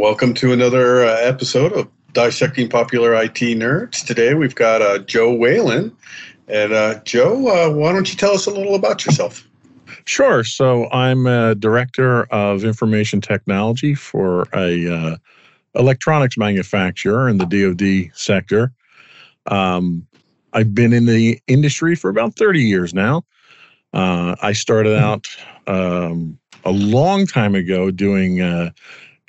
[0.00, 4.02] welcome to another uh, episode of Dissecting Popular IT Nerds.
[4.02, 5.94] Today we've got uh, Joe Whalen.
[6.48, 9.46] And uh, Joe, uh, why don't you tell us a little about yourself?
[10.06, 10.42] Sure.
[10.42, 15.16] So I'm a director of information technology for a uh,
[15.74, 18.72] electronics manufacturer in the DoD sector.
[19.48, 20.06] Um,
[20.54, 23.22] I've been in the industry for about 30 years now.
[23.92, 25.26] Uh, I started out
[25.66, 28.40] um, a long time ago doing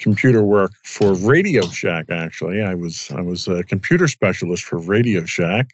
[0.01, 2.05] computer work for Radio Shack.
[2.09, 5.73] Actually, I was I was a computer specialist for Radio Shack.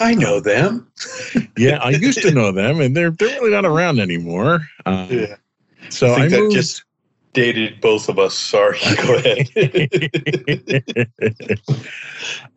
[0.00, 0.90] I know them.
[1.58, 4.66] yeah, I used to know them, and they're they're really not around anymore.
[4.86, 5.36] Um, yeah.
[5.90, 6.84] So I, I moved, just
[7.32, 8.34] dated both of us.
[8.34, 9.48] Sorry, go ahead.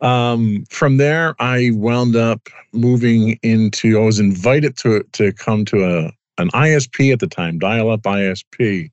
[0.00, 4.00] um, from there, I wound up moving into.
[4.00, 8.90] I was invited to to come to a an ISP at the time, dial-up ISP,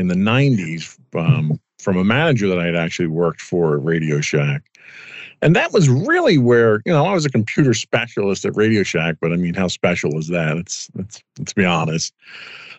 [0.00, 4.20] in the '90s um, from a manager that I had actually worked for at Radio
[4.20, 4.62] Shack.
[5.42, 9.16] And that was really where, you know, I was a computer specialist at Radio Shack,
[9.20, 10.58] but I mean, how special is that?
[10.58, 12.14] It's, it's let's be honest.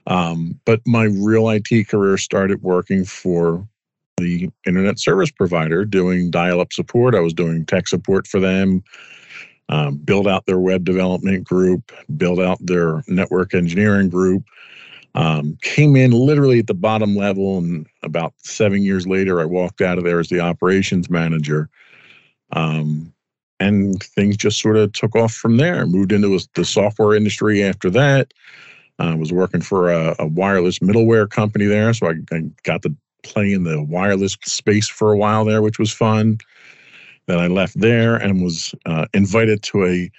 [0.08, 3.68] Um, but my real IT career started working for
[4.18, 7.16] the internet service provider doing dial up support.
[7.16, 8.84] I was doing tech support for them,
[9.70, 14.44] um, build out their web development group, build out their network engineering group.
[15.14, 19.82] Um, came in literally at the bottom level, and about seven years later, I walked
[19.82, 21.70] out of there as the operations manager.
[22.54, 23.14] Um,
[23.60, 25.86] and things just sort of took off from there.
[25.86, 28.34] Moved into the software industry after that.
[29.00, 32.96] I was working for a, a, wireless middleware company there, so I, I, got to
[33.24, 36.38] play in the wireless space for a while there, which was fun.
[37.28, 40.12] Then I left there and was uh, invited to a,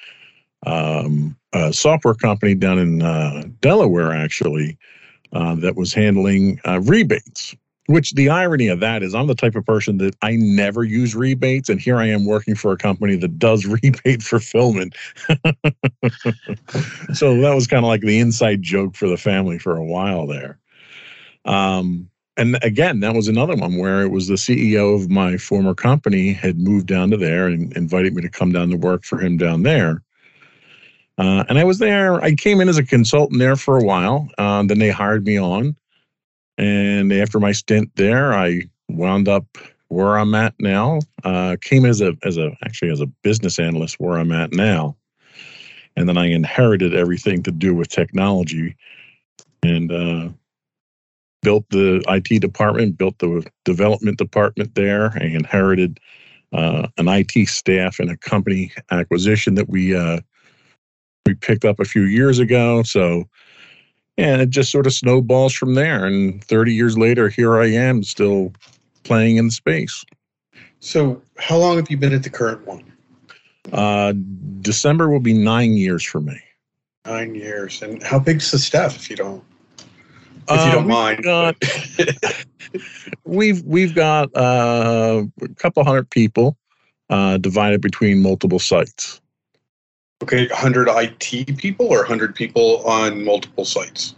[0.67, 4.79] um, a, software company down in uh, Delaware, actually,
[5.33, 7.55] uh, that was handling uh, rebates.
[7.87, 11.17] Which the irony of that is, I'm the type of person that I never use
[11.17, 14.95] rebates, and here I am working for a company that does rebate fulfillment.
[17.13, 20.29] so that was kind of like the inside joke for the family for a while
[20.29, 20.59] there.
[21.45, 25.75] Um, and again, that was another one where it was the CEO of my former
[25.75, 29.19] company had moved down to there and invited me to come down to work for
[29.19, 30.03] him down there.
[31.19, 32.23] Uh, and I was there.
[32.23, 34.29] I came in as a consultant there for a while.
[34.39, 35.77] Uh, then they hired me on.
[36.59, 39.47] And after my stint there, I wound up
[39.89, 41.01] where I'm at now.
[41.23, 44.97] Uh, came as a as a actually as a business analyst where I'm at now,
[45.97, 48.77] and then I inherited everything to do with technology,
[49.63, 50.29] and uh,
[51.43, 55.13] built the IT department, built the development department there.
[55.21, 56.01] I inherited
[56.53, 60.21] uh, an IT staff and a company acquisition that we uh,
[61.27, 62.83] we picked up a few years ago.
[62.83, 63.25] So
[64.19, 66.05] and it just sort of snowballs from there.
[66.05, 68.53] And 30 years later, here I am still
[69.05, 70.05] playing in space.
[70.81, 72.85] So, how long have you been at the current one?
[73.73, 74.13] Uh,
[74.61, 76.39] December will be nine years for me.
[77.07, 77.81] Nine years.
[77.83, 79.43] And how big's the staff, if you don't?
[79.79, 81.23] If uh, you don't mind.
[81.23, 81.57] Got,
[83.25, 86.57] we've we've got uh, a couple hundred people
[87.11, 89.22] uh, divided between multiple sites.
[90.23, 94.15] Okay, 100 IT people or 100 people on multiple sites?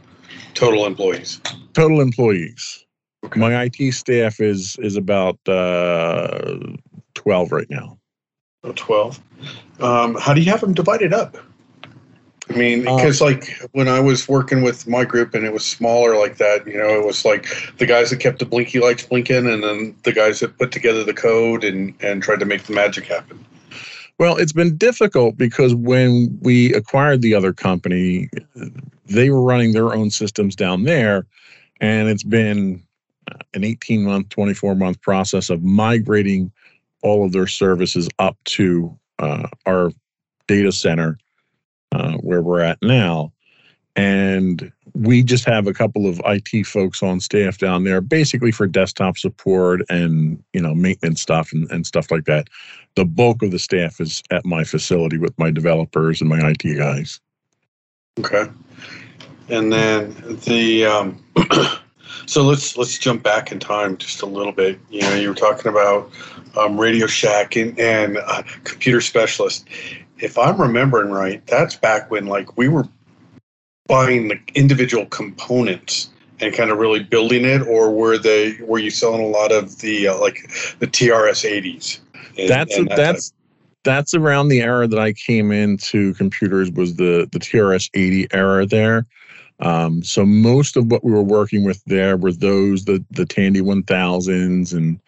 [0.53, 1.41] Total employees?
[1.73, 2.85] Total employees.
[3.25, 3.41] Okay.
[3.41, 6.59] My IT staff is is about uh,
[7.15, 7.99] 12 right now.
[8.65, 9.21] Oh, 12.
[9.81, 11.37] Um, how do you have them divided up?
[12.51, 15.65] I mean, because uh, like when I was working with my group and it was
[15.65, 17.47] smaller like that, you know, it was like
[17.79, 21.03] the guys that kept the blinky lights blinking and then the guys that put together
[21.03, 23.45] the code and, and tried to make the magic happen.
[24.19, 28.31] Well, it's been difficult because when we acquired the other company,
[29.07, 31.27] they were running their own systems down there.
[31.81, 32.83] And it's been
[33.55, 36.53] an 18 month, 24 month process of migrating
[37.03, 39.91] all of their services up to uh, our
[40.47, 41.19] data center
[41.93, 43.33] uh, where we're at now.
[43.97, 48.67] And we just have a couple of IT folks on staff down there, basically for
[48.67, 52.49] desktop support and you know maintenance stuff and, and stuff like that.
[52.95, 56.79] The bulk of the staff is at my facility with my developers and my IT
[56.79, 57.21] guys.
[58.21, 58.49] Okay,
[59.49, 60.15] and then
[60.45, 61.25] the um,
[62.27, 64.79] so let's let's jump back in time just a little bit.
[64.91, 66.11] You know, you were talking about
[66.57, 69.67] um, Radio Shack and, and uh, computer specialist.
[70.19, 72.87] If I'm remembering right, that's back when like we were
[73.87, 76.11] buying the individual components
[76.41, 79.79] and kind of really building it, or were they were you selling a lot of
[79.79, 80.43] the uh, like
[80.79, 82.01] the TRS 80s?
[82.49, 83.39] that's and that that's type?
[83.85, 88.67] that's around the era that I came into computers was the the TRS 80 era
[88.67, 89.07] there.
[89.61, 93.61] Um, so most of what we were working with there were those the the Tandy
[93.61, 95.01] 1000s and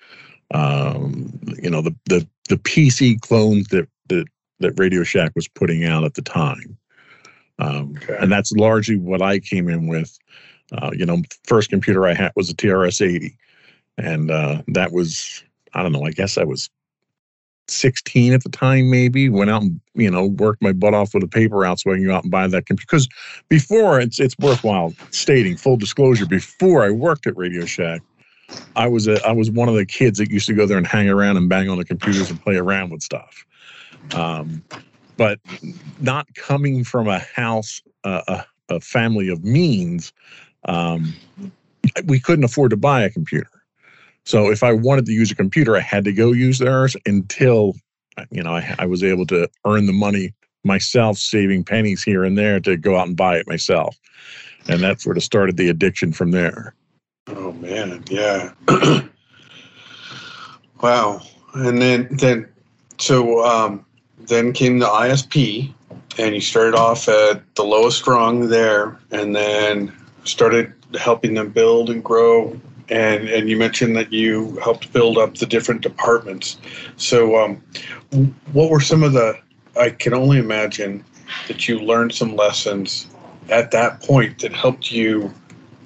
[0.53, 4.27] um, you know the the the PC clones that that
[4.61, 6.79] that Radio Shack was putting out at the time.
[7.59, 8.17] Um, okay.
[8.21, 10.19] And that's largely what I came in with.
[10.73, 13.37] Uh, you know, first computer I had was a TRS 80,
[13.99, 15.45] and uh, that was
[15.75, 16.05] I don't know.
[16.05, 16.69] I guess I was
[17.69, 19.29] 16 at the time, maybe.
[19.29, 21.97] Went out and you know worked my butt off with a paper out so I
[21.97, 22.87] can go out and buy that computer.
[22.91, 23.09] Because
[23.49, 26.27] before it's it's worthwhile stating full disclosure.
[26.27, 28.03] Before I worked at Radio Shack,
[28.75, 30.87] I was a I was one of the kids that used to go there and
[30.87, 33.45] hang around and bang on the computers and play around with stuff.
[34.15, 34.63] Um,
[35.17, 35.39] but
[36.01, 40.13] not coming from a house, uh, a, a family of means,
[40.65, 41.15] um,
[42.07, 43.51] we couldn't afford to buy a computer.
[44.25, 47.75] So if I wanted to use a computer, I had to go use theirs until,
[48.31, 50.35] you know, I, I was able to earn the money
[50.65, 53.97] myself, saving pennies here and there to go out and buy it myself.
[54.69, 56.75] And that sort of started the addiction from there.
[57.29, 58.53] Oh man, yeah.
[60.83, 61.23] wow.
[61.55, 62.49] And then then
[62.99, 63.85] so um
[64.29, 65.73] then came the ISP
[66.19, 69.93] and you started off at the lowest rung there and then
[70.25, 72.59] started helping them build and grow.
[72.89, 76.59] And and you mentioned that you helped build up the different departments.
[76.97, 77.63] So um,
[78.53, 79.39] what were some of the
[79.79, 81.05] i can only imagine
[81.49, 83.07] that you learned some lessons
[83.49, 85.33] at that point that helped you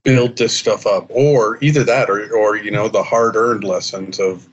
[0.03, 4.19] build this stuff up or either that or, or you know the hard earned lessons
[4.19, 4.49] of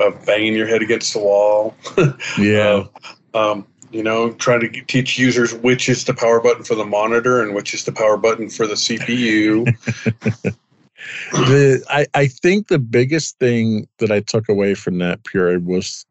[0.00, 1.74] of banging your head against the wall.
[2.38, 2.84] Yeah.
[3.34, 6.84] Uh, um, you know trying to teach users which is the power button for the
[6.84, 9.64] monitor and which is the power button for the cpu
[11.32, 16.06] the I, I think the biggest thing that i took away from that period was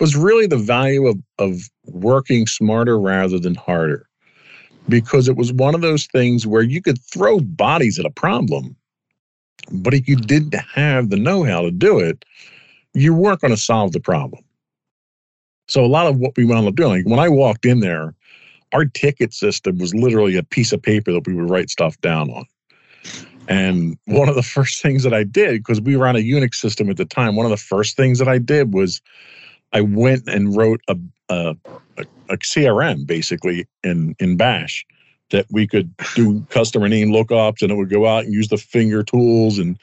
[0.00, 4.06] was really the value of of working smarter rather than harder.
[4.88, 8.74] Because it was one of those things where you could throw bodies at a problem,
[9.70, 12.24] but if you didn't have the know how to do it,
[12.98, 14.42] you weren't going to solve the problem.
[15.68, 18.14] So a lot of what we wound up doing, when I walked in there,
[18.72, 22.30] our ticket system was literally a piece of paper that we would write stuff down
[22.30, 22.44] on.
[23.48, 26.54] And one of the first things that I did, because we were on a Unix
[26.54, 29.00] system at the time, one of the first things that I did was
[29.72, 30.96] I went and wrote a,
[31.28, 31.56] a,
[31.98, 34.84] a CRM basically in in Bash
[35.30, 38.56] that we could do customer name lookups and it would go out and use the
[38.56, 39.78] finger tools and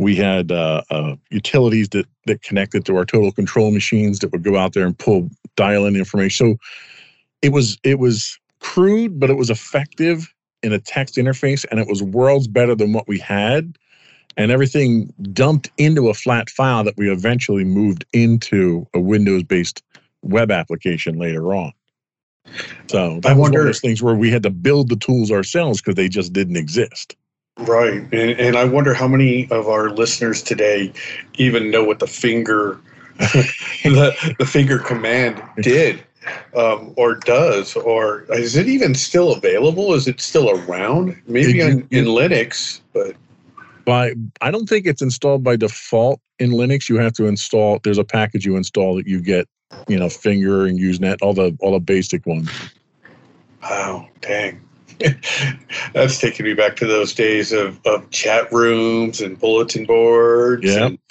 [0.00, 4.42] we had uh, uh, utilities that that connected to our total control machines that would
[4.42, 6.54] go out there and pull dial in information.
[6.54, 6.58] So
[7.42, 10.32] it was it was crude, but it was effective
[10.62, 13.76] in a text interface, and it was worlds better than what we had.
[14.36, 19.82] And everything dumped into a flat file that we eventually moved into a Windows based
[20.22, 21.72] web application later on.
[22.88, 24.96] So that I was wonder, one of those things where we had to build the
[24.96, 27.16] tools ourselves because they just didn't exist.
[27.58, 30.92] Right, and, and I wonder how many of our listeners today
[31.34, 32.80] even know what the finger,
[33.18, 36.02] the, the finger command did,
[36.56, 39.92] um, or does, or is it even still available?
[39.94, 41.20] Is it still around?
[41.26, 43.14] Maybe in, in Linux, but
[43.84, 46.88] by I don't think it's installed by default in Linux.
[46.88, 47.80] You have to install.
[47.82, 49.48] There's a package you install that you get
[49.88, 52.50] you know, Finger and Usenet, all the all the basic ones.
[53.62, 54.60] Wow, dang.
[55.92, 60.64] That's taking me back to those days of, of chat rooms and bulletin boards.
[60.64, 60.98] Yeah, and,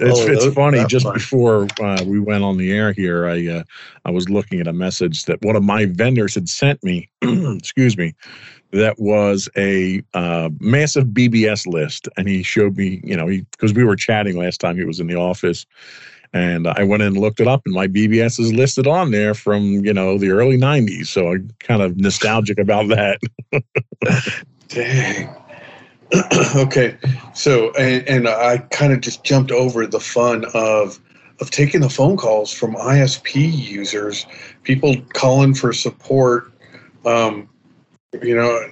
[0.00, 0.84] it's it's funny.
[0.86, 1.14] Just fun.
[1.14, 3.62] before uh, we went on the air here, I uh,
[4.04, 7.08] I was looking at a message that one of my vendors had sent me.
[7.22, 8.14] excuse me,
[8.70, 13.00] that was a uh, massive BBS list, and he showed me.
[13.02, 15.66] You know, because we were chatting last time he was in the office,
[16.36, 19.84] and I went and looked it up, and my BBS is listed on there from
[19.84, 21.06] you know the early '90s.
[21.06, 23.18] So I'm kind of nostalgic about that.
[24.68, 25.34] Dang.
[26.54, 26.96] okay,
[27.34, 31.00] so and, and I kind of just jumped over the fun of
[31.40, 34.26] of taking the phone calls from ISP users,
[34.62, 36.52] people calling for support.
[37.04, 37.48] Um,
[38.22, 38.70] you know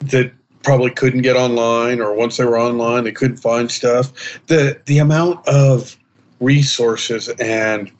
[0.00, 4.12] that probably couldn't get online, or once they were online, they couldn't find stuff.
[4.46, 5.96] The the amount of
[6.40, 7.90] resources and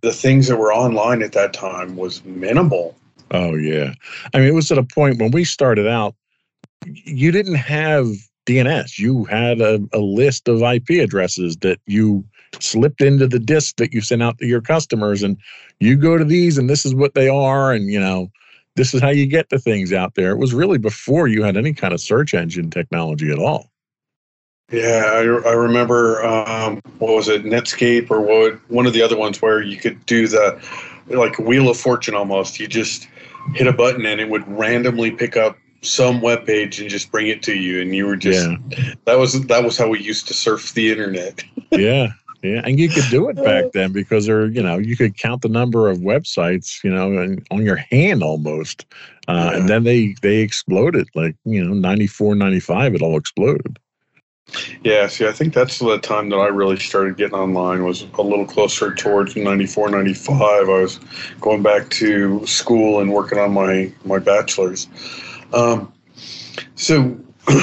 [0.00, 2.96] the things that were online at that time was minimal.
[3.30, 3.94] Oh yeah.
[4.34, 6.14] I mean it was at a point when we started out
[6.86, 8.06] you didn't have
[8.46, 8.98] DNS.
[8.98, 12.24] You had a, a list of IP addresses that you
[12.58, 15.36] slipped into the disk that you sent out to your customers and
[15.80, 18.30] you go to these and this is what they are and you know
[18.74, 20.32] this is how you get the things out there.
[20.32, 23.71] It was really before you had any kind of search engine technology at all.
[24.72, 28.54] Yeah, I, I remember um, what was it, Netscape or what?
[28.70, 30.60] One of the other ones where you could do the
[31.08, 32.58] like Wheel of Fortune almost.
[32.58, 33.06] You just
[33.54, 37.26] hit a button and it would randomly pick up some web page and just bring
[37.26, 38.94] it to you, and you were just yeah.
[39.04, 41.44] that was that was how we used to surf the internet.
[41.70, 42.08] yeah,
[42.42, 45.42] yeah, and you could do it back then because there, you know, you could count
[45.42, 48.86] the number of websites, you know, on your hand almost,
[49.28, 49.58] uh, yeah.
[49.58, 53.78] and then they they exploded like you know 94, 95, it all exploded.
[54.84, 58.22] Yeah, see, I think that's the time that I really started getting online was a
[58.22, 60.40] little closer towards 94, 95.
[60.40, 60.98] I was
[61.40, 64.88] going back to school and working on my, my bachelor's.
[65.52, 65.92] Um,
[66.74, 67.16] so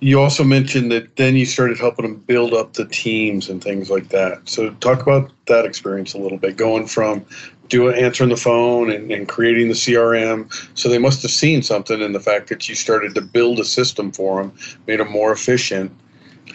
[0.00, 3.90] you also mentioned that then you started helping them build up the teams and things
[3.90, 4.48] like that.
[4.48, 7.26] So talk about that experience a little bit, going from
[7.68, 10.52] doing answering the phone and, and creating the CRM.
[10.78, 13.64] So they must have seen something in the fact that you started to build a
[13.64, 14.52] system for them,
[14.86, 15.90] made them more efficient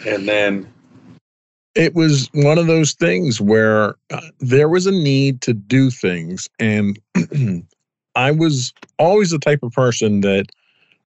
[0.06, 0.72] and then
[1.76, 6.48] it was one of those things where uh, there was a need to do things
[6.58, 6.98] and
[8.16, 10.46] i was always the type of person that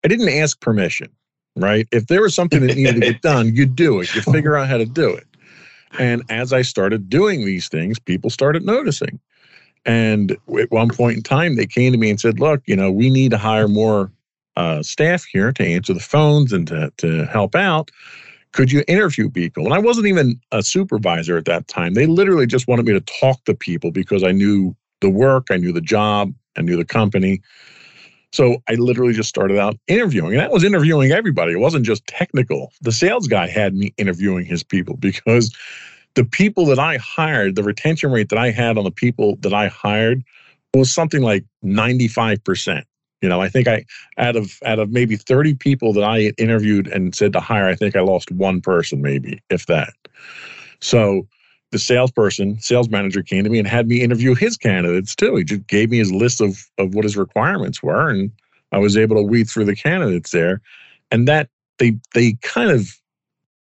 [0.04, 1.08] i didn't ask permission
[1.56, 1.86] right?
[1.92, 4.14] If there was something that needed to get done you do it.
[4.14, 5.26] You figure out how to do it.
[5.98, 9.20] And as i started doing these things people started noticing.
[9.86, 12.90] And at one point in time they came to me and said look you know
[12.90, 14.10] we need to hire more
[14.56, 17.90] uh, staff here to answer the phones and to, to help out
[18.54, 19.64] could you interview people?
[19.64, 21.94] And I wasn't even a supervisor at that time.
[21.94, 25.56] They literally just wanted me to talk to people because I knew the work, I
[25.56, 27.42] knew the job, I knew the company.
[28.32, 30.32] So I literally just started out interviewing.
[30.32, 31.52] And that was interviewing everybody.
[31.52, 32.72] It wasn't just technical.
[32.80, 35.52] The sales guy had me interviewing his people because
[36.14, 39.52] the people that I hired, the retention rate that I had on the people that
[39.52, 40.22] I hired
[40.74, 42.84] was something like 95%.
[43.24, 43.86] You know, I think I
[44.18, 47.74] out of out of maybe 30 people that I interviewed and said to hire, I
[47.74, 49.94] think I lost one person, maybe, if that.
[50.82, 51.26] So
[51.70, 55.36] the salesperson, sales manager came to me and had me interview his candidates too.
[55.36, 58.30] He just gave me his list of of what his requirements were, and
[58.72, 60.60] I was able to weed through the candidates there.
[61.10, 62.94] And that they they kind of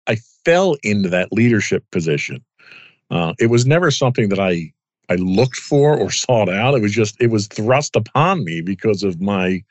[0.09, 2.45] I fell into that leadership position.
[3.11, 4.75] Uh, it was never something that I
[5.09, 6.75] I looked for or sought out.
[6.75, 9.63] It was just it was thrust upon me because of my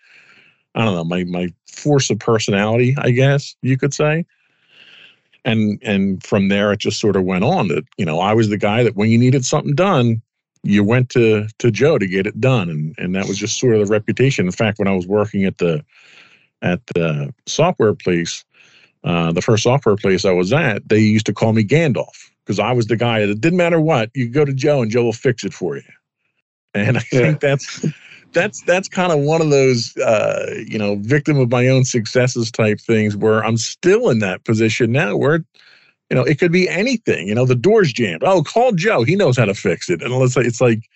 [0.76, 4.26] I don't know my my force of personality, I guess you could say.
[5.46, 8.50] And and from there it just sort of went on that you know I was
[8.50, 10.22] the guy that when you needed something done,
[10.64, 13.76] you went to to Joe to get it done, and and that was just sort
[13.76, 14.46] of the reputation.
[14.46, 15.86] In fact, when I was working at the
[16.64, 18.44] at the software place,
[19.04, 22.60] uh, the first software place I was at, they used to call me Gandalf because
[22.60, 25.04] I was the guy that it didn't matter what you go to Joe and Joe
[25.04, 25.84] will fix it for you.
[26.74, 27.20] And I yeah.
[27.20, 27.86] think that's
[28.32, 32.50] that's that's kind of one of those uh, you know victim of my own successes
[32.50, 35.44] type things where I'm still in that position now where
[36.10, 37.28] you know it could be anything.
[37.28, 38.24] You know the door's jammed.
[38.24, 39.04] Oh, call Joe.
[39.04, 40.02] He knows how to fix it.
[40.02, 40.88] And let's say it's like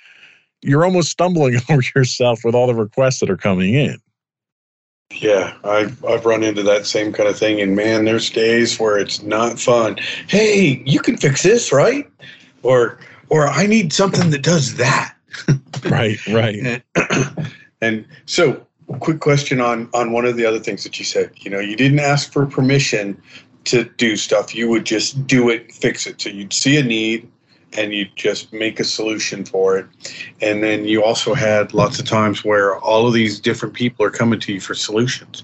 [0.62, 3.98] you're almost stumbling over yourself with all the requests that are coming in.
[5.14, 8.98] Yeah, I've I've run into that same kind of thing, and man, there's days where
[8.98, 9.98] it's not fun.
[10.28, 12.10] Hey, you can fix this, right?
[12.64, 13.00] Or
[13.30, 15.16] or I need something that does that.
[15.90, 16.84] right, right.
[16.96, 17.52] and,
[17.82, 18.66] and so,
[19.00, 21.32] quick question on on one of the other things that you said.
[21.38, 23.22] You know, you didn't ask for permission
[23.66, 24.56] to do stuff.
[24.56, 26.22] You would just do it, fix it.
[26.22, 27.30] So you'd see a need,
[27.78, 29.86] and you just make a solution for it.
[30.42, 34.12] And then you also had lots of times where all of these different people are
[34.12, 35.44] coming to you for solutions.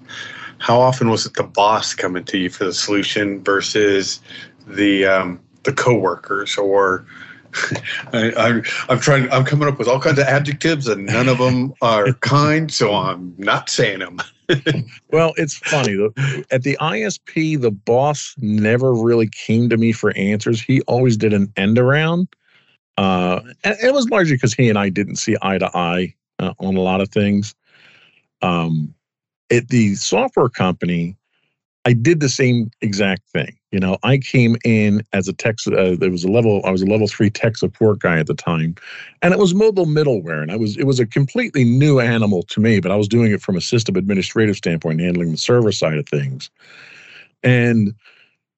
[0.59, 4.21] How often was it the boss coming to you for the solution versus
[4.65, 7.05] the um, the coworkers or
[8.13, 9.31] I, I, I'm trying.
[9.31, 12.93] I'm coming up with all kinds of adjectives, and none of them are kind, so
[12.93, 14.19] I'm not saying them.
[15.11, 15.93] well, it's funny.
[16.51, 20.61] At the ISP, the boss never really came to me for answers.
[20.61, 22.27] He always did an end around.
[22.97, 26.53] Uh, and it was largely because he and I didn't see eye to eye uh,
[26.59, 27.53] on a lot of things.
[28.41, 28.93] Um,
[29.51, 31.15] at the software company,
[31.87, 33.57] I did the same exact thing.
[33.71, 35.55] You know, I came in as a tech.
[35.65, 36.61] Uh, there was a level.
[36.65, 38.75] I was a level three tech support guy at the time,
[39.21, 40.75] and it was mobile middleware, and I was.
[40.75, 43.61] It was a completely new animal to me, but I was doing it from a
[43.61, 46.49] system administrative standpoint, handling the server side of things,
[47.41, 47.95] and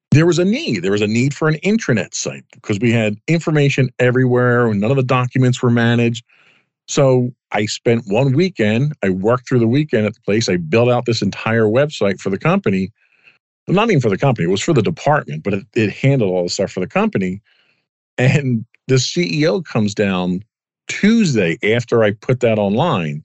[0.09, 0.81] there was a need.
[0.81, 4.89] There was a need for an intranet site because we had information everywhere, and none
[4.89, 6.25] of the documents were managed.
[6.87, 8.95] So I spent one weekend.
[9.03, 10.49] I worked through the weekend at the place.
[10.49, 12.91] I built out this entire website for the company
[13.73, 16.43] not even for the company, it was for the department, but it, it handled all
[16.43, 17.41] the stuff for the company.
[18.17, 20.43] And the CEO comes down
[20.87, 23.23] Tuesday after I put that online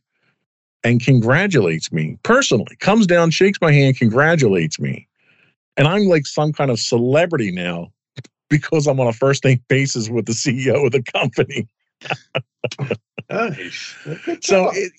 [0.84, 5.08] and congratulates me personally, comes down, shakes my hand, congratulates me.
[5.76, 7.90] And I'm like some kind of celebrity now
[8.50, 11.66] because I'm on a first name basis with the CEO of the company.
[13.30, 13.94] nice.
[14.42, 14.92] so it,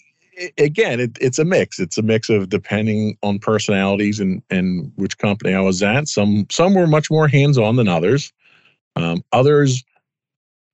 [0.58, 1.80] again, it, it's a mix.
[1.80, 6.08] It's a mix of depending on personalities and and which company I was at.
[6.08, 8.32] Some some were much more hands on than others.
[8.96, 9.84] Um, others,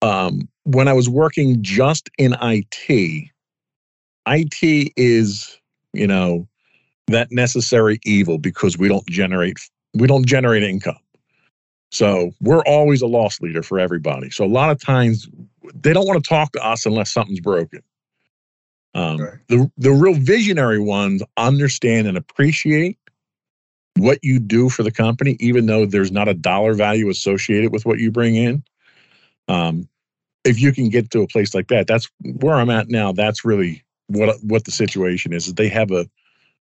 [0.02, 3.30] um, when I was working just in IT,
[4.28, 5.60] IT is
[5.94, 6.48] you know
[7.08, 9.58] that necessary evil because we don't generate
[9.94, 10.98] we don't generate income.
[11.92, 14.30] So we're always a loss leader for everybody.
[14.30, 15.28] So a lot of times
[15.74, 17.82] they don't want to talk to us unless something's broken.
[18.94, 19.34] Um, right.
[19.48, 22.98] The the real visionary ones understand and appreciate
[23.98, 27.86] what you do for the company, even though there's not a dollar value associated with
[27.86, 28.64] what you bring in.
[29.48, 29.88] Um,
[30.44, 33.12] if you can get to a place like that, that's where I'm at now.
[33.12, 35.48] That's really what what the situation is.
[35.48, 36.10] is they have a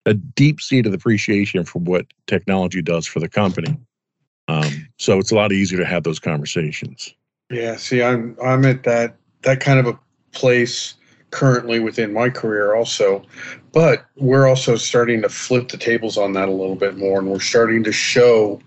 [0.05, 3.77] a deep seated appreciation for what technology does for the company.
[4.47, 7.13] Um, so it's a lot easier to have those conversations.
[7.49, 7.75] Yeah.
[7.75, 9.99] See, I'm I'm at that that kind of a
[10.31, 10.93] place
[11.31, 13.23] currently within my career also
[13.73, 17.29] but we're also starting to flip the tables on that a little bit more and
[17.29, 18.59] we're starting to show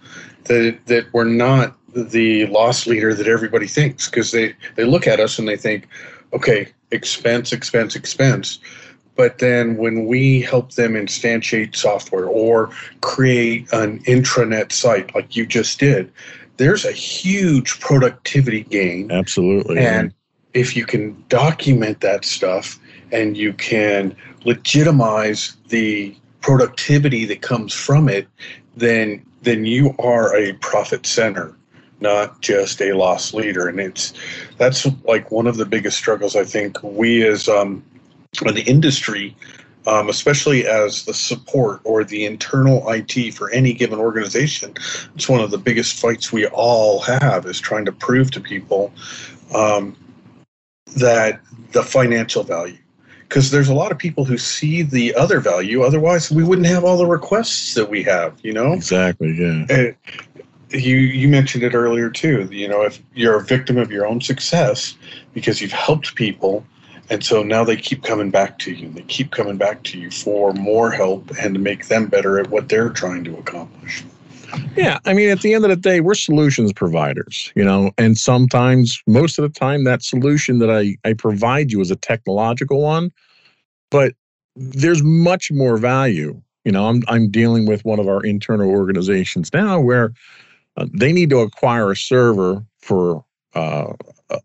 [0.44, 5.20] that that we're not the loss leader that everybody thinks because they they look at
[5.20, 5.88] us and they think
[6.32, 8.58] okay expense expense expense.
[9.16, 12.70] But then when we help them instantiate software or
[13.02, 16.10] create an intranet site like you just did
[16.56, 19.10] there's a huge productivity gain.
[19.10, 19.78] Absolutely.
[19.78, 20.12] And
[20.54, 22.78] if you can document that stuff
[23.12, 28.26] and you can legitimize the productivity that comes from it,
[28.76, 31.54] then then you are a profit center,
[32.00, 33.69] not just a loss leader.
[33.69, 34.12] And it's
[34.59, 37.83] that's like one of the biggest struggles I think we as um,
[38.42, 39.37] the industry,
[39.87, 44.75] um, especially as the support or the internal IT for any given organization,
[45.14, 48.92] it's one of the biggest fights we all have is trying to prove to people
[49.54, 49.97] um,
[50.97, 51.40] that
[51.73, 52.78] the financial value.
[53.28, 56.85] Because there's a lot of people who see the other value otherwise we wouldn't have
[56.85, 58.73] all the requests that we have you know?
[58.73, 59.67] Exactly yeah.
[59.69, 59.97] And
[60.73, 64.21] you you mentioned it earlier too you know if you're a victim of your own
[64.21, 64.95] success
[65.32, 66.64] because you've helped people
[67.08, 70.10] and so now they keep coming back to you they keep coming back to you
[70.10, 74.04] for more help and to make them better at what they're trying to accomplish
[74.76, 78.17] yeah, I mean, at the end of the day, we're solutions providers, you know, and
[78.17, 82.80] sometimes, most of the time, that solution that I, I provide you is a technological
[82.82, 83.10] one,
[83.91, 84.15] but
[84.56, 86.41] there's much more value.
[86.65, 90.13] You know, I'm I'm dealing with one of our internal organizations now where
[90.76, 93.93] uh, they need to acquire a server for uh,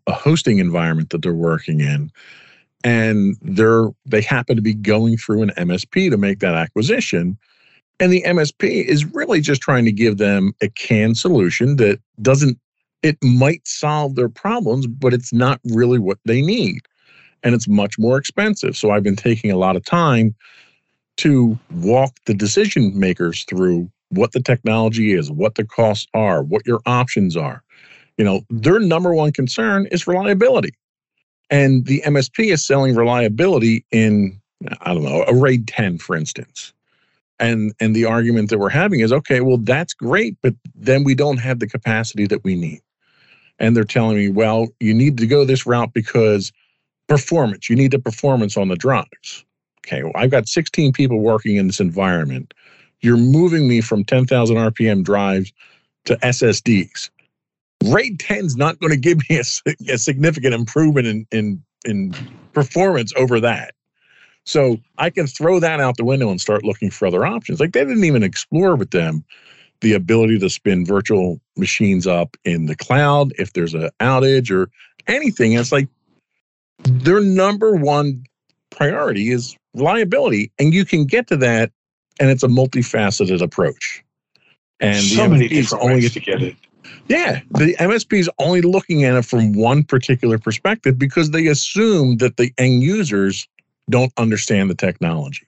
[0.06, 2.10] a hosting environment that they're working in,
[2.84, 7.38] and they're they happen to be going through an MSP to make that acquisition
[7.98, 12.58] and the MSP is really just trying to give them a canned solution that doesn't,
[13.02, 16.80] it might solve their problems, but it's not really what they need.
[17.42, 18.76] And it's much more expensive.
[18.76, 20.34] So I've been taking a lot of time
[21.18, 26.66] to walk the decision makers through what the technology is, what the costs are, what
[26.66, 27.62] your options are.
[28.18, 30.74] You know, their number one concern is reliability.
[31.48, 34.38] And the MSP is selling reliability in,
[34.80, 36.72] I don't know, a RAID 10, for instance
[37.38, 41.14] and and the argument that we're having is okay well that's great but then we
[41.14, 42.80] don't have the capacity that we need.
[43.58, 46.52] And they're telling me well you need to go this route because
[47.08, 49.44] performance you need the performance on the drives
[49.86, 52.52] okay well i've got 16 people working in this environment.
[53.00, 55.52] You're moving me from 10,000 rpm drives
[56.06, 57.10] to ssds
[57.84, 62.14] raid 10 is not going to give me a, a significant improvement in in in
[62.52, 63.75] performance over that
[64.46, 67.58] so I can throw that out the window and start looking for other options.
[67.58, 69.24] Like they didn't even explore with them
[69.80, 74.70] the ability to spin virtual machines up in the cloud if there's an outage or
[75.08, 75.52] anything.
[75.52, 75.88] And it's like
[76.84, 78.24] their number one
[78.70, 80.52] priority is reliability.
[80.60, 81.72] And you can get to that,
[82.20, 84.04] and it's a multifaceted approach.
[84.78, 86.54] And so many different only ways to get it.
[87.08, 92.18] Yeah, the MSP is only looking at it from one particular perspective because they assume
[92.18, 93.48] that the end users
[93.90, 95.46] don't understand the technology.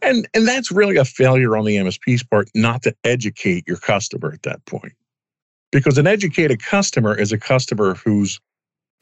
[0.00, 4.32] And, and that's really a failure on the MSP's part not to educate your customer
[4.32, 4.94] at that point.
[5.70, 8.40] Because an educated customer is a customer who's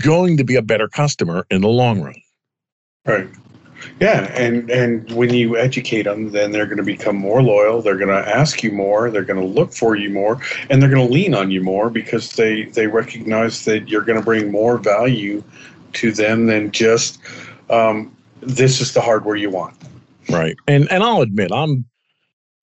[0.02, 2.20] going to be a better customer in the long run.
[3.06, 3.28] Right.
[3.98, 7.80] Yeah, and and when you educate them, then they're going to become more loyal.
[7.80, 9.10] They're going to ask you more.
[9.10, 11.88] They're going to look for you more, and they're going to lean on you more
[11.88, 15.42] because they they recognize that you're going to bring more value
[15.94, 17.20] to them than just
[17.70, 19.76] um, this is the hardware you want.
[20.28, 20.56] Right.
[20.66, 21.84] And and I'll admit I'm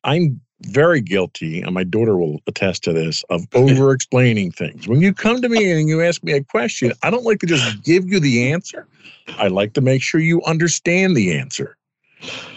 [0.04, 4.88] I'm very guilty, and my daughter will attest to this, of over explaining things.
[4.88, 7.48] When you come to me and you ask me a question, I don't like to
[7.48, 8.88] just give you the answer.
[9.38, 11.78] I like to make sure you understand the answer.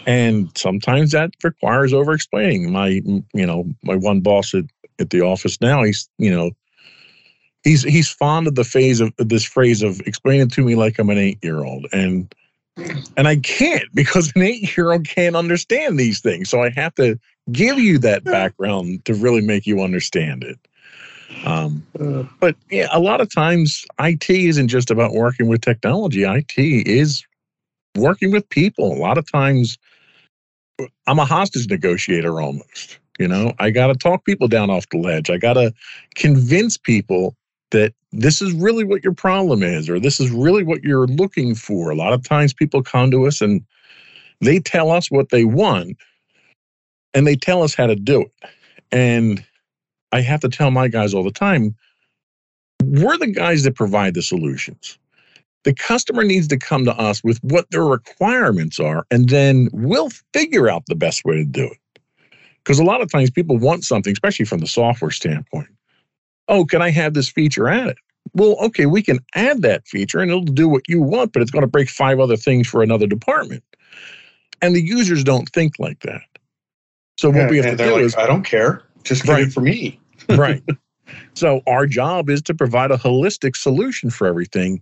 [0.07, 2.71] And sometimes that requires over explaining.
[2.71, 3.01] My,
[3.33, 4.65] you know, my one boss at,
[4.99, 6.51] at the office now, he's, you know,
[7.63, 10.97] he's he's fond of the phase of this phrase of explain it to me like
[10.97, 11.85] I'm an eight year old.
[11.93, 12.33] And
[12.77, 16.49] and I can't because an eight year old can't understand these things.
[16.49, 17.19] So I have to
[17.51, 20.59] give you that background to really make you understand it.
[21.45, 21.85] Um,
[22.39, 26.23] but yeah, a lot of times IT isn't just about working with technology.
[26.23, 27.25] IT is
[27.95, 28.91] working with people.
[28.91, 29.77] A lot of times
[31.07, 32.99] I'm a hostage negotiator almost.
[33.19, 35.29] You know, I got to talk people down off the ledge.
[35.29, 35.73] I got to
[36.15, 37.35] convince people
[37.71, 41.55] that this is really what your problem is or this is really what you're looking
[41.55, 41.89] for.
[41.89, 43.63] A lot of times people come to us and
[44.41, 45.97] they tell us what they want
[47.13, 48.49] and they tell us how to do it.
[48.91, 49.43] And
[50.11, 51.75] I have to tell my guys all the time
[52.83, 54.97] we're the guys that provide the solutions.
[55.63, 60.09] The customer needs to come to us with what their requirements are, and then we'll
[60.33, 61.77] figure out the best way to do it.
[62.63, 65.69] Because a lot of times people want something, especially from the software standpoint.
[66.51, 67.97] Oh, can I have this feature added?
[68.33, 71.49] Well, okay, we can add that feature and it'll do what you want, but it's
[71.49, 73.63] going to break five other things for another department.
[74.61, 76.21] And the users don't think like that.
[77.17, 78.83] So what we have and to they're do like, is I don't care.
[79.03, 79.47] Just get Right.
[79.47, 79.99] it for me.
[80.29, 80.61] right.
[81.33, 84.81] So our job is to provide a holistic solution for everything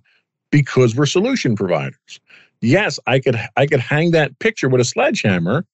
[0.51, 2.19] because we're solution providers.
[2.61, 5.65] Yes, I could I could hang that picture with a sledgehammer.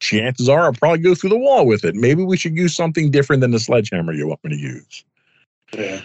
[0.00, 1.94] Chances are I'll probably go through the wall with it.
[1.94, 5.04] Maybe we should use something different than the sledgehammer you want me to use.
[5.72, 6.00] Yeah.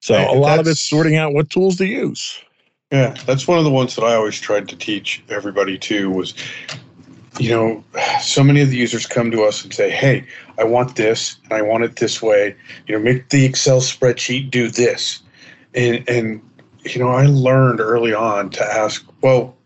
[0.00, 2.38] So a lot of it's sorting out what tools to use.
[2.92, 6.34] Yeah, that's one of the ones that I always tried to teach everybody too was,
[7.38, 7.82] you know,
[8.20, 10.26] so many of the users come to us and say, "Hey,
[10.58, 12.54] I want this, and I want it this way.
[12.86, 15.20] You know, make the Excel spreadsheet do this."
[15.74, 16.40] And and
[16.84, 19.56] you know, I learned early on to ask, "Well,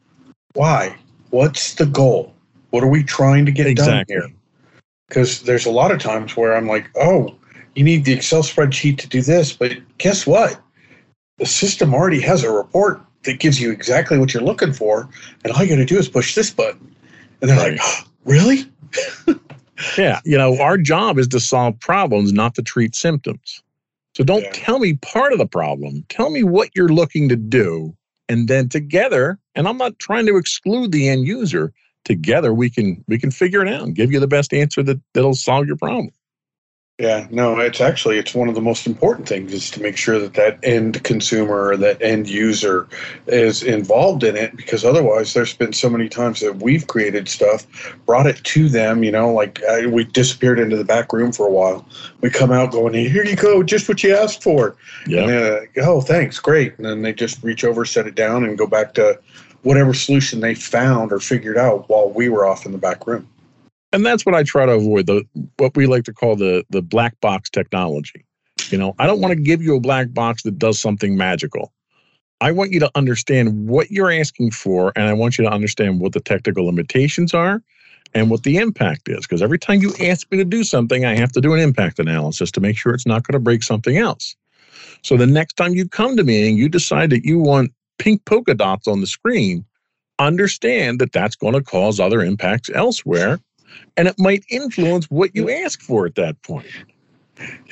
[0.54, 0.96] why?
[1.30, 2.32] What's the goal?
[2.70, 4.14] What are we trying to get Exactly.
[4.14, 4.36] done here?"
[5.08, 7.34] Because there's a lot of times where I'm like, "Oh,
[7.78, 10.60] you need the Excel spreadsheet to do this," but guess what?
[11.38, 15.08] The system already has a report that gives you exactly what you're looking for,
[15.44, 16.94] and all you got to do is push this button.
[17.40, 17.80] And they're like,
[18.24, 18.64] "Really?"
[19.96, 23.62] Yeah, you know, our job is to solve problems, not to treat symptoms.
[24.16, 24.50] So don't Yeah.
[24.52, 26.04] tell me part of the problem.
[26.08, 27.94] Tell me what you're looking to do.
[28.28, 31.72] And then together, and I'm not trying to exclude the end user,
[32.04, 35.00] together we can we can figure it out and give you the best answer that,
[35.14, 36.10] that'll solve your problem.
[36.98, 40.18] Yeah, no, it's actually it's one of the most important things is to make sure
[40.18, 42.88] that that end consumer or that end user
[43.28, 47.68] is involved in it because otherwise there's been so many times that we've created stuff,
[48.04, 51.46] brought it to them, you know, like I, we disappeared into the back room for
[51.46, 51.86] a while.
[52.20, 55.26] We come out going, "Here you go, just what you asked for." And Yeah.
[55.26, 58.58] they're like, "Oh, thanks, great." And then they just reach over, set it down and
[58.58, 59.20] go back to
[59.62, 63.28] whatever solution they found or figured out while we were off in the back room.
[63.92, 65.24] And that's what I try to avoid, the
[65.56, 68.24] what we like to call the the black box technology.
[68.70, 71.72] You know, I don't want to give you a black box that does something magical.
[72.40, 76.00] I want you to understand what you're asking for, and I want you to understand
[76.00, 77.62] what the technical limitations are
[78.14, 79.20] and what the impact is.
[79.20, 81.98] Because every time you ask me to do something, I have to do an impact
[81.98, 84.36] analysis to make sure it's not going to break something else.
[85.02, 88.24] So the next time you come to me and you decide that you want pink
[88.24, 89.64] polka dots on the screen,
[90.18, 93.40] understand that that's going to cause other impacts elsewhere
[93.96, 96.66] and it might influence what you ask for at that point.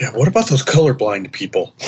[0.01, 1.75] Yeah, what about those colorblind people?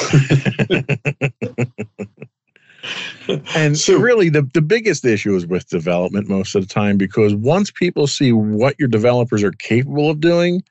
[3.55, 7.35] And So- really, the, the biggest issue is with development most of the time because
[7.35, 10.63] once people see what your developers are capable of doing,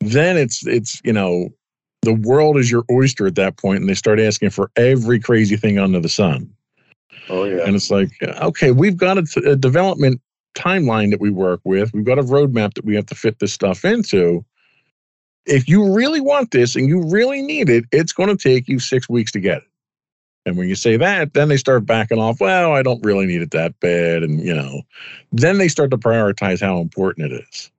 [0.00, 1.48] then it's it's you know
[2.02, 5.56] the world is your oyster at that point, and they start asking for every crazy
[5.56, 6.48] thing under the sun.
[7.28, 7.64] Oh yeah.
[7.66, 10.20] And it's like, okay, we've got a, a development
[10.56, 11.92] timeline that we work with.
[11.92, 14.44] We've got a roadmap that we have to fit this stuff into.
[15.44, 18.78] If you really want this and you really need it, it's going to take you
[18.80, 19.68] six weeks to get it.
[20.44, 22.40] And when you say that, then they start backing off.
[22.40, 24.22] Well, I don't really need it that bad.
[24.22, 24.82] And, you know,
[25.32, 27.70] then they start to prioritize how important it is.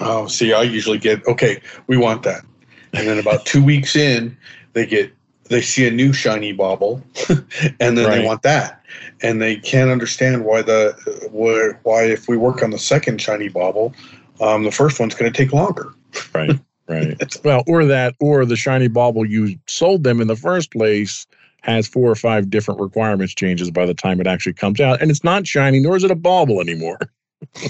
[0.00, 1.60] Oh, see, I usually get okay.
[1.86, 2.44] We want that,
[2.92, 4.36] and then about two weeks in,
[4.72, 5.12] they get
[5.44, 8.18] they see a new shiny bauble, and then Right.
[8.18, 8.83] they want that,
[9.22, 10.94] and they can't understand why the
[11.30, 13.94] why, why if we work on the second shiny bauble,
[14.40, 15.92] um, the first one's going to take longer.
[16.34, 16.58] Right.
[16.86, 17.16] Right.
[17.42, 21.26] Well, or that, or the shiny bauble you sold them in the first place
[21.62, 25.00] has four or five different requirements changes by the time it actually comes out.
[25.00, 26.98] And it's not shiny, nor is it a bauble anymore.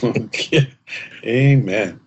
[1.25, 2.01] amen.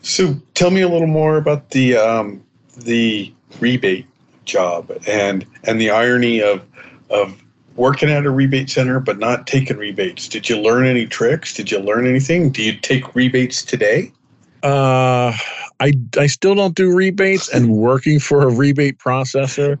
[0.00, 2.42] So, tell me a little more about the um,
[2.78, 4.06] the rebate
[4.46, 6.62] job and and the irony of
[7.10, 7.42] of
[7.78, 11.54] working at a rebate center but not taking rebates, did you learn any tricks?
[11.54, 12.50] Did you learn anything?
[12.50, 14.12] Do you take rebates today?
[14.62, 15.32] Uh,
[15.80, 19.78] I I still don't do rebates, and working for a rebate processor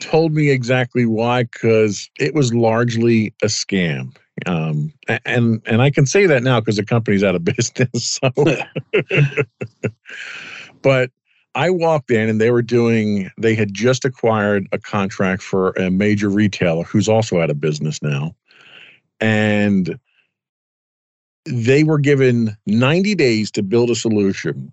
[0.00, 4.16] told me exactly why because it was largely a scam.
[4.46, 4.92] Um,
[5.26, 8.20] and and I can say that now because the company's out of business.
[8.22, 8.32] So,
[10.82, 11.10] but
[11.54, 13.30] I walked in and they were doing.
[13.38, 18.02] They had just acquired a contract for a major retailer who's also out of business
[18.02, 18.34] now,
[19.20, 19.98] and
[21.46, 24.72] they were given 90 days to build a solution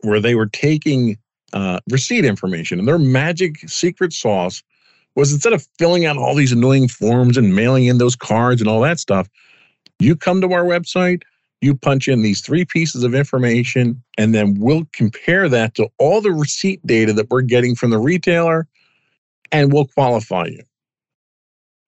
[0.00, 1.18] where they were taking
[1.52, 4.62] uh, receipt information and their magic secret sauce
[5.14, 8.68] was instead of filling out all these annoying forms and mailing in those cards and
[8.68, 9.28] all that stuff,
[9.98, 11.22] you come to our website,
[11.60, 16.20] you punch in these three pieces of information, and then we'll compare that to all
[16.20, 18.66] the receipt data that we're getting from the retailer
[19.52, 20.62] and we'll qualify you.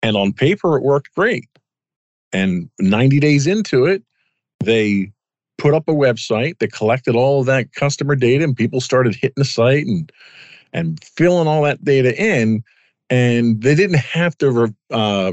[0.02, 1.48] And on paper, it worked great.
[2.32, 4.02] And 90 days into it,
[4.64, 5.12] they
[5.58, 9.34] put up a website that collected all of that customer data and people started hitting
[9.36, 10.10] the site and
[10.72, 12.62] and filling all that data in
[13.10, 15.32] and they didn't have to re, uh,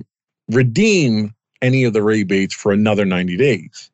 [0.49, 3.91] redeem any of the rebates for another 90 days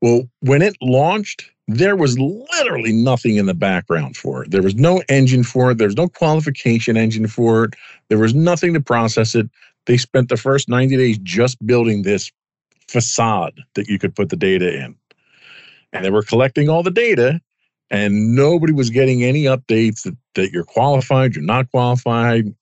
[0.00, 4.50] well when it launched there was literally nothing in the background for it.
[4.50, 5.76] There was no engine for it.
[5.76, 7.74] There was no qualification engine for it.
[8.08, 9.50] There was nothing to process it.
[9.84, 12.32] They spent the first 90 days just building this
[12.88, 14.96] facade that you could put the data in.
[15.92, 17.38] And they were collecting all the data
[17.90, 22.54] and nobody was getting any updates that, that you're qualified you're not qualified.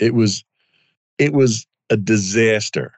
[0.00, 0.44] It was
[1.18, 2.94] it was a disaster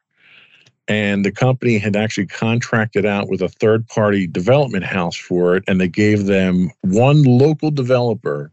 [0.89, 5.65] and the company had actually contracted out with a third party development house for it
[5.69, 8.51] and they gave them one local developer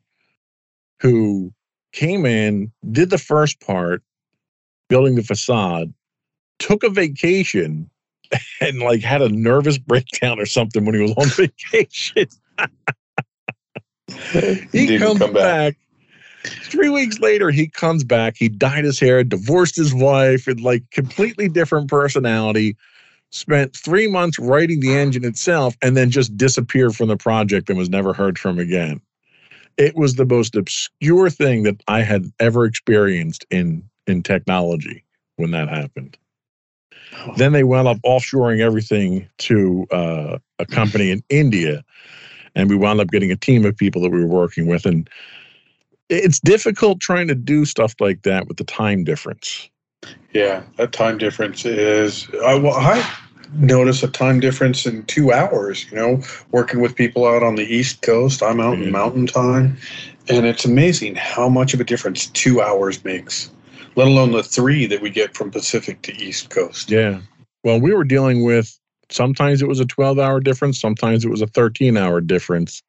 [1.01, 1.51] who
[1.91, 4.03] came in did the first part
[4.89, 5.93] building the facade
[6.59, 7.89] took a vacation
[8.61, 12.27] and like had a nervous breakdown or something when he was on vacation.
[14.71, 15.75] he Didn't comes come back.
[15.75, 15.77] back.
[16.43, 18.35] Three weeks later, he comes back.
[18.37, 22.77] He dyed his hair, divorced his wife, and like completely different personality.
[23.31, 27.77] Spent three months writing the engine itself, and then just disappeared from the project and
[27.77, 29.01] was never heard from again.
[29.77, 35.03] It was the most obscure thing that I had ever experienced in in technology
[35.35, 36.17] when that happened.
[37.37, 41.83] Then they wound up offshoring everything to uh, a company in India,
[42.55, 44.85] and we wound up getting a team of people that we were working with.
[44.85, 45.09] And
[46.09, 49.69] it's difficult trying to do stuff like that with the time difference.
[50.33, 52.27] Yeah, that time difference is.
[52.45, 53.07] I well, I
[53.53, 55.85] notice a time difference in two hours.
[55.91, 58.83] You know, working with people out on the East Coast, I'm out Mhm.
[58.83, 59.77] in Mountain Time,
[60.27, 63.51] and it's amazing how much of a difference two hours makes.
[63.95, 66.91] Let alone the three that we get from Pacific to East Coast.
[66.91, 67.19] Yeah.
[67.63, 71.41] Well, we were dealing with sometimes it was a 12 hour difference, sometimes it was
[71.41, 72.83] a 13 hour difference,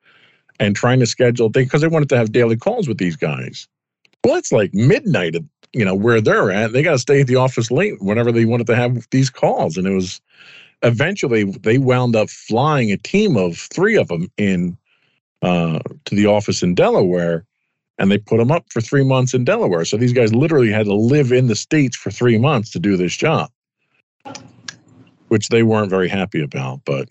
[0.61, 3.67] and trying to schedule things because they wanted to have daily calls with these guys.
[4.25, 5.35] Well, it's like midnight,
[5.73, 6.73] you know, where they're at.
[6.73, 9.77] They got to stay at the office late whenever they wanted to have these calls.
[9.77, 10.21] And it was
[10.83, 14.77] eventually they wound up flying a team of three of them in
[15.43, 17.45] uh, to the office in Delaware.
[17.99, 19.85] And they put them up for three months in Delaware.
[19.85, 22.97] So these guys literally had to live in the States for three months to do
[22.97, 23.51] this job
[25.31, 26.81] which they weren't very happy about.
[26.85, 27.09] But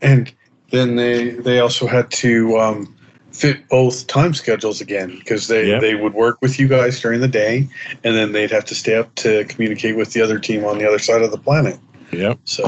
[0.00, 0.32] And
[0.70, 2.94] then they they also had to um,
[3.32, 5.80] fit both time schedules again because they Yep.
[5.80, 7.68] they would work with you guys during the day,
[8.04, 10.86] and then they'd have to stay up to communicate with the other team on the
[10.86, 11.78] other side of the planet.
[12.12, 12.66] yep, So,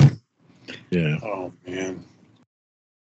[0.90, 1.16] yeah.
[1.22, 2.04] oh man.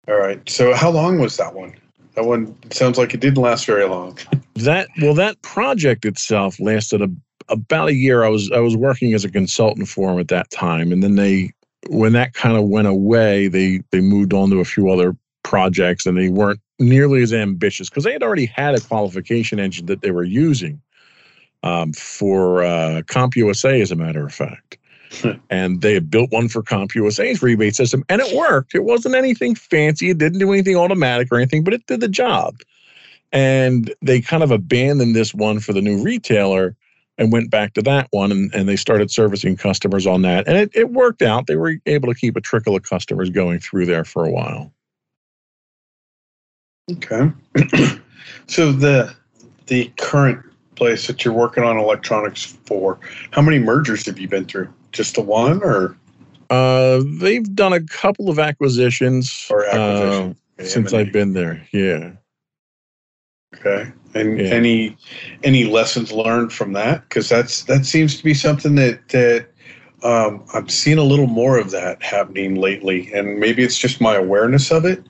[0.07, 0.47] All right.
[0.49, 1.75] So, how long was that one?
[2.15, 4.17] That one sounds like it didn't last very long.
[4.55, 7.09] That well, that project itself lasted a,
[7.47, 8.23] about a year.
[8.23, 11.15] I was I was working as a consultant for them at that time, and then
[11.15, 11.51] they
[11.87, 16.05] when that kind of went away, they they moved on to a few other projects,
[16.05, 20.01] and they weren't nearly as ambitious because they had already had a qualification engine that
[20.01, 20.81] they were using
[21.63, 24.77] um, for uh, CompUSA, as a matter of fact.
[25.49, 28.75] and they had built one for CompUSA's rebate system, and it worked.
[28.75, 30.09] It wasn't anything fancy.
[30.09, 32.57] It didn't do anything automatic or anything, but it did the job.
[33.31, 36.75] And they kind of abandoned this one for the new retailer
[37.19, 40.47] and went back to that one, and, and they started servicing customers on that.
[40.47, 41.47] And it, it worked out.
[41.47, 44.73] They were able to keep a trickle of customers going through there for a while.
[46.89, 47.29] Okay.
[48.47, 49.13] so the
[49.67, 50.43] the current
[50.75, 52.97] place that you're working on electronics for,
[53.29, 54.73] how many mergers have you been through?
[54.91, 55.95] Just the one, or
[56.49, 61.67] Uh, they've done a couple of acquisitions, or uh, since I've been there.
[61.71, 62.13] Yeah.
[63.55, 63.91] Okay.
[64.13, 64.47] And Yeah.
[64.47, 64.97] any
[65.43, 67.07] any lessons learned from that?
[67.07, 69.47] Because that's that seems to be something that that
[70.01, 73.11] um, i'm seeing a little more of that happening lately.
[73.13, 75.03] And maybe it's just my awareness of it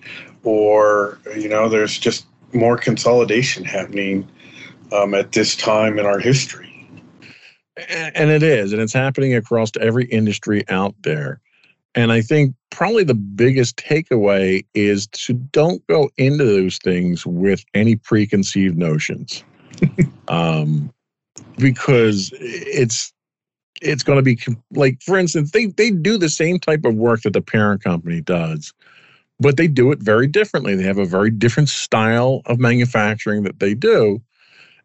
[0.44, 4.28] or you know there's just more consolidation happening
[4.92, 6.90] um, at this time in our history.
[8.16, 11.40] And it is and it's happening across every industry out there.
[11.96, 17.64] And i think probably the biggest takeaway is to don't go into those things with
[17.74, 19.44] any preconceived notions.
[20.28, 20.94] Um,
[21.58, 23.12] because it's
[23.82, 24.38] it's going to be
[24.72, 28.22] like for instance they they do the same type of work that the parent company
[28.22, 28.72] does
[29.40, 30.76] but they do it very differently.
[30.76, 34.22] They have a very different style of manufacturing that they do.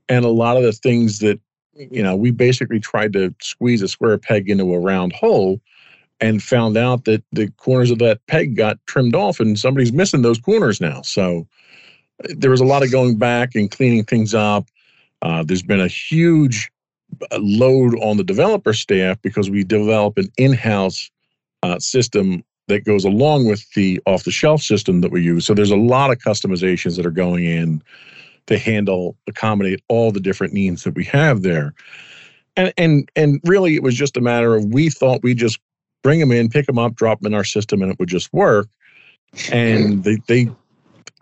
[0.08, 1.40] And a lot of the things that
[1.74, 5.60] you know we basically tried to squeeze a square peg into a round hole
[6.20, 10.22] and found out that the corners of that peg got trimmed off and somebody's missing
[10.22, 11.46] those corners now so
[12.36, 14.68] there was a lot of going back and cleaning things up
[15.22, 16.70] uh, there's been a huge
[17.32, 21.10] uh, load on the developer staff because we develop an in-house
[21.62, 25.44] uh, system that goes along with the off-the-shelf system that we use.
[25.44, 27.82] So there's a lot of customizations that are going in
[28.46, 31.74] to handle accommodate all the different needs that we have there.
[32.56, 35.58] And and and really, it was just a matter of we thought we just
[36.04, 38.32] bring them in, pick them up, drop them in our system, and it would just
[38.32, 38.68] work.
[39.50, 40.48] And they they.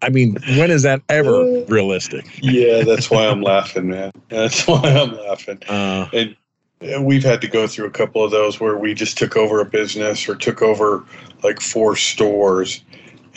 [0.03, 2.27] I mean, when is that ever realistic?
[2.43, 6.37] yeah that's why i'm laughing man that's why i'm laughing Uh, and
[6.83, 9.61] uh, we've had to go through a couple of those where we just took over
[9.61, 11.05] a business or took over
[11.45, 12.83] like four stores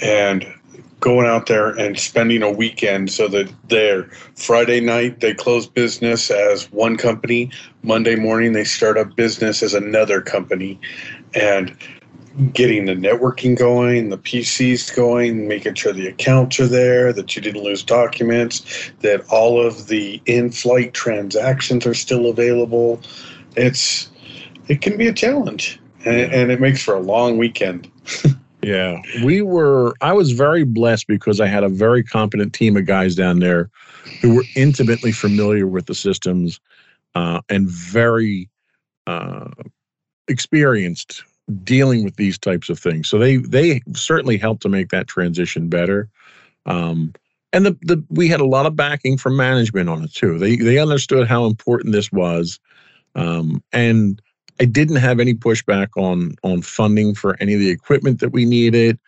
[0.02, 0.52] and
[1.00, 4.04] going out there and spending a weekend so that they're
[4.36, 7.52] Friday night they close business as one company,
[7.84, 10.80] Monday morning they start up business as another company
[11.36, 11.76] and
[12.54, 17.41] getting the networking going, the PCs going, making sure the accounts are there, that you
[17.41, 23.02] didn't lose documents, that all of the in-flight transactions are still available.
[23.56, 24.10] It's
[24.67, 27.89] it can be a challenge, and, and it makes for a long weekend.
[28.65, 29.93] Yeah, we were.
[30.02, 33.69] I was very blessed because I had a very competent team of guys down there
[34.21, 36.60] who were intimately familiar with the systems
[37.13, 38.50] uh, and very
[39.06, 39.52] uh,
[40.28, 41.24] experienced
[41.64, 43.08] dealing with these types of things.
[43.08, 46.10] So they they certainly helped to make that transition better.
[46.66, 47.14] Um,
[47.54, 50.38] and the, the we had a lot of backing from management on it too.
[50.38, 52.60] They they understood how important this was,
[53.16, 54.22] um, and
[54.60, 58.46] I didn't have any pushback on on funding for any of the equipment that we
[58.46, 59.00] needed.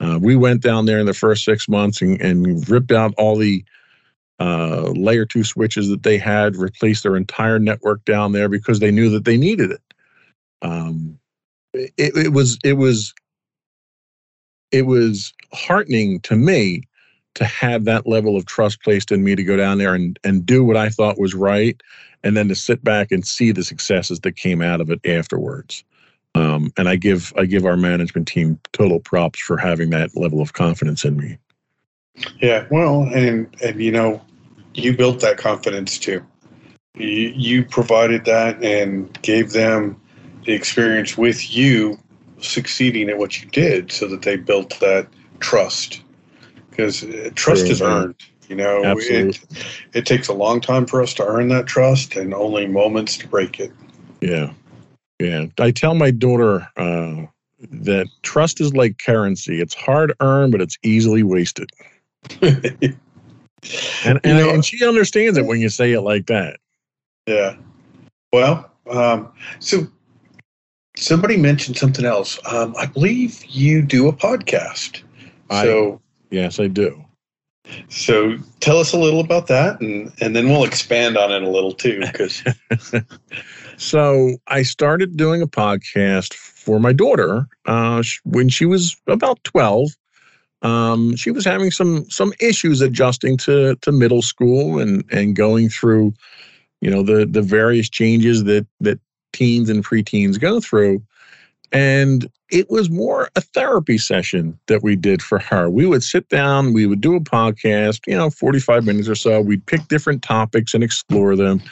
[0.00, 3.34] Uh, we went down there in the first six months and, and ripped out all
[3.34, 3.64] the
[4.38, 8.92] uh, layer two switches that they had, replaced their entire network down there because they
[8.92, 9.80] knew that they needed it.
[10.62, 11.18] Um,
[11.74, 13.14] it, it was it was
[14.72, 16.82] it was heartening to me
[17.34, 20.44] to have that level of trust placed in me to go down there and, and
[20.44, 21.80] do what I thought was right,
[22.24, 25.84] and then to sit back and see the successes that came out of it afterwards.
[26.34, 30.40] Um, and I give I give our management team total props for having that level
[30.40, 31.38] of confidence in me.
[32.40, 34.20] Yeah, well, and and you know,
[34.74, 36.24] you built that confidence too.
[36.96, 40.00] You, you provided that and gave them
[40.48, 41.98] the experience with you
[42.40, 45.06] succeeding at what you did, so that they built that
[45.40, 46.00] trust.
[46.70, 47.00] Because
[47.34, 48.14] trust True, is earned.
[48.48, 49.38] You know, Absolutely.
[49.50, 53.18] it it takes a long time for us to earn that trust, and only moments
[53.18, 53.70] to break it.
[54.22, 54.54] Yeah,
[55.20, 55.44] yeah.
[55.58, 57.26] I tell my daughter uh,
[57.70, 61.70] that trust is like currency; it's hard earned, but it's easily wasted.
[64.04, 66.60] And You and, know- and she understands it when you say it like that.
[67.26, 67.56] Yeah.
[68.32, 69.88] Well, um, so
[70.98, 72.38] somebody mentioned something else.
[72.46, 75.02] Um, I believe you do a podcast.
[75.50, 77.04] I- So, Yes, I do.
[77.88, 81.48] so tell us a little about that, and and then we'll expand on it a
[81.48, 82.42] little too, because
[83.78, 89.90] So I started doing a podcast for my daughter uh, when she was about twelve.
[90.62, 95.68] Um, she was having some some issues adjusting to to middle school and and going
[95.68, 96.12] through,
[96.80, 98.98] you know, the the various changes that that
[99.38, 101.02] teens and preteens go through.
[101.70, 105.68] And it was more a therapy session that we did for her.
[105.68, 109.40] We would sit down, we would do a podcast, you know, 45 minutes or so.
[109.40, 111.62] We'd pick different topics and explore them.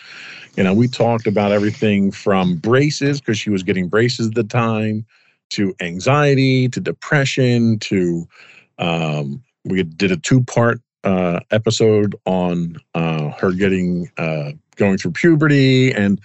[0.56, 4.44] You know, we talked about everything from braces, because she was getting braces at the
[4.44, 5.04] time,
[5.50, 8.26] to anxiety, to depression, to
[8.78, 15.12] um, we did a two part uh, episode on uh, her getting uh, going through
[15.12, 16.20] puberty, and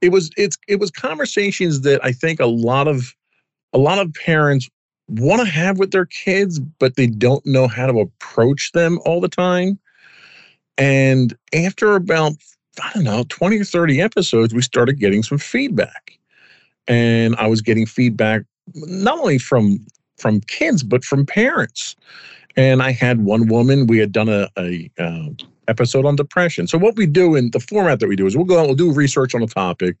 [0.00, 3.14] it was it's it was conversations that I think a lot of
[3.72, 4.68] a lot of parents
[5.08, 9.20] want to have with their kids, but they don't know how to approach them all
[9.20, 9.78] the time.
[10.78, 12.32] And after about,
[12.82, 16.18] I don't know, 20 or 30 episodes, we started getting some feedback.
[16.88, 18.42] And I was getting feedback
[18.74, 19.84] not only from
[20.18, 21.94] from kids, but from parents.
[22.56, 25.28] And I had one woman, we had done a, a uh,
[25.68, 26.66] episode on depression.
[26.66, 28.74] So what we do in the format that we do is we'll go out, we'll
[28.74, 29.96] do research on a topic,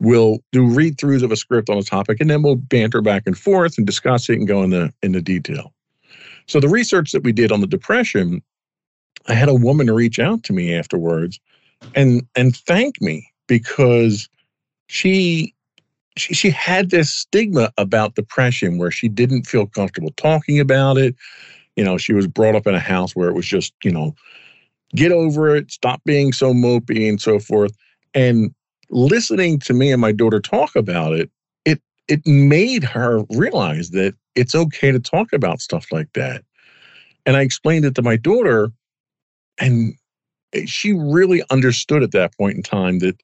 [0.00, 3.22] we'll do read throughs of a script on a topic, and then we'll banter back
[3.26, 5.72] and forth and discuss it and go into into detail.
[6.46, 8.42] So the research that we did on the depression,
[9.28, 11.40] I had a woman reach out to me afterwards
[11.94, 14.28] and and thank me because
[14.88, 15.54] she
[16.16, 21.14] she she had this stigma about depression where she didn't feel comfortable talking about it.
[21.76, 24.14] You know, she was brought up in a house where it was just, you know,
[24.94, 27.76] get over it, stop being so mopey and so forth.
[28.14, 28.54] And
[28.90, 31.30] listening to me and my daughter talk about it,
[31.64, 36.44] it it made her realize that it's okay to talk about stuff like that.
[37.26, 38.70] And I explained it to my daughter,
[39.58, 39.94] and
[40.66, 43.20] she really understood at that point in time that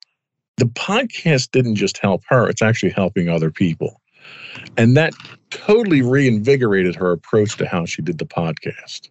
[0.56, 4.00] the podcast didn't just help her, it's actually helping other people.
[4.76, 5.14] And that
[5.50, 9.08] totally reinvigorated her approach to how she did the podcast.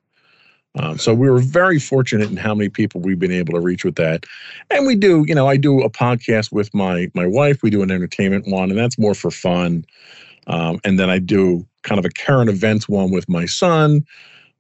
[0.78, 3.84] Um, so we were very fortunate in how many people we've been able to reach
[3.84, 4.26] with that.
[4.70, 7.64] And we do, you know, I do a podcast with my my wife.
[7.64, 9.86] We do an entertainment one, and that's more for fun.
[10.48, 14.06] Um, and then I do kind of a current events one with my son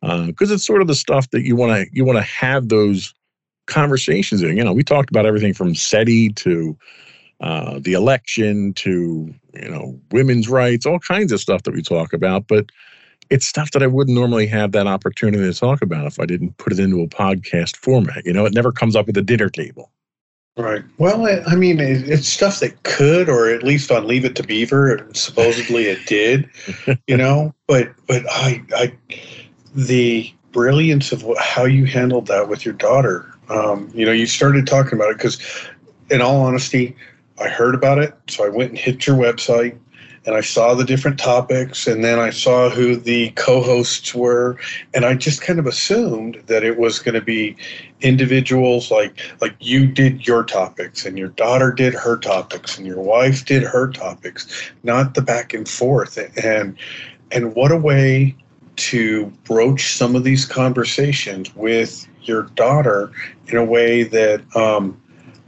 [0.02, 2.70] because uh, it's sort of the stuff that you want to you want to have
[2.70, 3.14] those
[3.68, 4.58] conversations in.
[4.58, 6.78] You know, we talked about everything from SETI to
[7.42, 12.14] uh, the election to you know women's rights, all kinds of stuff that we talk
[12.14, 12.48] about.
[12.48, 12.66] But
[13.30, 16.58] it's stuff that I wouldn't normally have that opportunity to talk about if I didn't
[16.58, 18.26] put it into a podcast format.
[18.26, 19.92] You know, it never comes up at the dinner table.
[20.58, 20.84] Right.
[20.98, 25.08] Well, I mean, it's stuff that could, or at least on Leave It to Beaver,
[25.14, 26.50] supposedly it did.
[27.08, 28.94] You know, but but I I
[29.74, 33.26] the brilliance of how you handled that with your daughter.
[33.50, 35.40] Um, you know, you started talking about it because,
[36.10, 36.96] in all honesty,
[37.40, 39.78] I heard about it, so I went and hit your website
[40.26, 44.58] and I saw the different topics, and then I saw who the co-hosts were,
[44.94, 47.56] and I just kind of assumed that it was going to be
[48.02, 53.02] individuals like like you did your topics, and your daughter did her topics, and your
[53.02, 56.18] wife did her topics, not the back and forth.
[56.44, 56.78] And
[57.32, 58.36] and what a way
[58.80, 63.12] to broach some of these conversations with your daughter
[63.48, 65.00] in a way that um,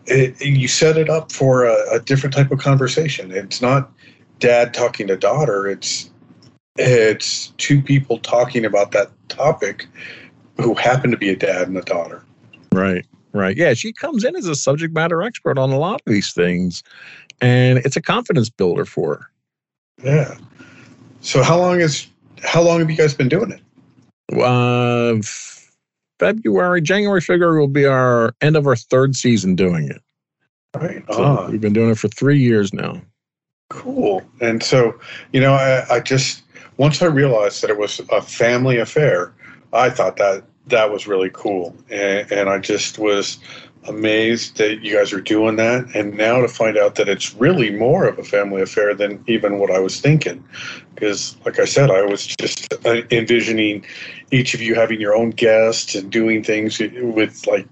[0.05, 3.31] it, you set it up for a, a, different type of conversation.
[3.31, 3.89] It's not
[4.41, 5.67] dad talking to daughter.
[5.67, 6.09] It's
[6.77, 9.87] it's two people talking about that topic
[10.57, 12.23] who happen to be a dad and a daughter.
[12.73, 13.05] Right.
[13.33, 13.55] Right.
[13.55, 16.83] Yeah, she comes in as a subject matter expert on a lot of these things,
[17.39, 19.31] and it's a confidence builder for her.
[20.03, 20.37] Yeah.
[21.21, 22.07] So how long is
[22.43, 23.61] how long have you guys been doing it?
[24.37, 25.21] Uh,
[26.19, 30.01] February, January, February will be our end of our third season doing it.
[30.75, 31.03] Right.
[31.11, 31.47] So.
[31.49, 33.01] We've been doing it for three years now.
[33.71, 34.21] Cool.
[34.41, 34.99] And so,
[35.31, 36.43] you know, I, I just
[36.75, 39.33] once I realized that it was a family affair,
[39.71, 43.39] I thought that that was really cool, and, and I just was
[43.87, 45.95] amazed that you guys are doing that.
[45.95, 49.57] And now to find out that it's really more of a family affair than even
[49.57, 50.43] what I was thinking.
[50.93, 53.85] Because, like I said, I was just uh, envisioning
[54.31, 57.67] each of you having your own guests and doing things with like,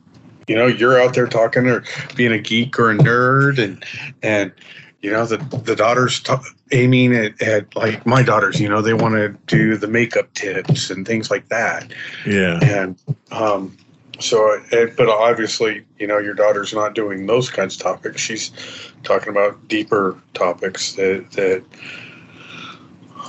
[0.48, 1.84] you know, you're out there talking or
[2.16, 3.84] being a geek or a nerd and,
[4.24, 4.54] and,
[5.02, 6.34] you know, the, the daughters t-
[6.72, 10.90] aiming at, at like my daughters, you know, they want to do the makeup tips
[10.90, 11.92] and things like that.
[12.26, 12.60] Yeah.
[12.62, 13.78] And, um,
[14.20, 18.22] so, but obviously, you know, your daughter's not doing those kinds of topics.
[18.22, 18.52] She's
[19.04, 21.64] talking about deeper topics that that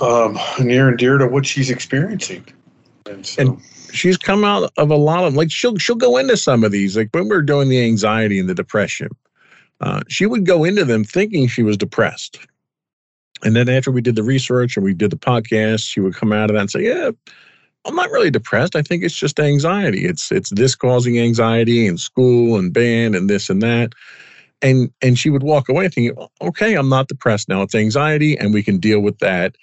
[0.01, 2.45] um, near and dear to what she's experiencing.
[3.05, 3.61] And, so, and
[3.93, 6.97] she's come out of a lot of like she'll she'll go into some of these
[6.97, 9.09] like when we are doing the anxiety and the depression.
[9.81, 12.39] Uh, she would go into them thinking she was depressed.
[13.43, 16.31] And then after we did the research and we did the podcast, she would come
[16.31, 17.11] out of that and say, "Yeah,
[17.85, 18.75] I'm not really depressed.
[18.75, 20.05] I think it's just anxiety.
[20.05, 23.93] It's it's this causing anxiety and school and band and this and that.
[24.61, 27.63] And and she would walk away thinking, okay, I'm not depressed now.
[27.63, 29.55] It's anxiety, and we can deal with that.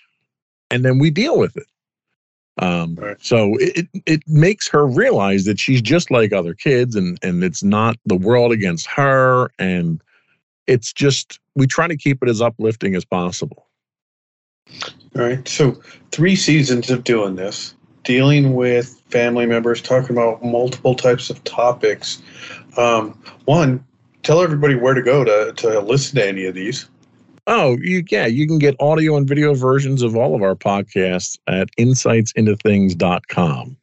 [0.70, 1.66] And then we deal with it.
[2.60, 3.16] Um, right.
[3.20, 7.62] So it it makes her realize that she's just like other kids, and and it's
[7.62, 9.52] not the world against her.
[9.60, 10.02] And
[10.68, 13.66] it's just we try to keep it as uplifting as possible.
[15.16, 15.48] All right.
[15.48, 15.80] So
[16.12, 22.22] three seasons of doing this dealing with family members, talking about multiple types of topics.
[22.78, 23.84] Um, one,
[24.22, 26.88] tell everybody where to go to, to listen to any of these.
[27.46, 31.38] Oh, you, yeah, you can get audio and video versions of all of our podcasts
[31.46, 33.76] at insightsintothings.com.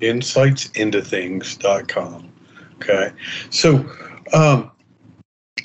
[0.00, 2.32] insightsintothings.com.
[2.76, 3.12] Okay.
[3.50, 3.84] So,
[4.32, 4.70] um,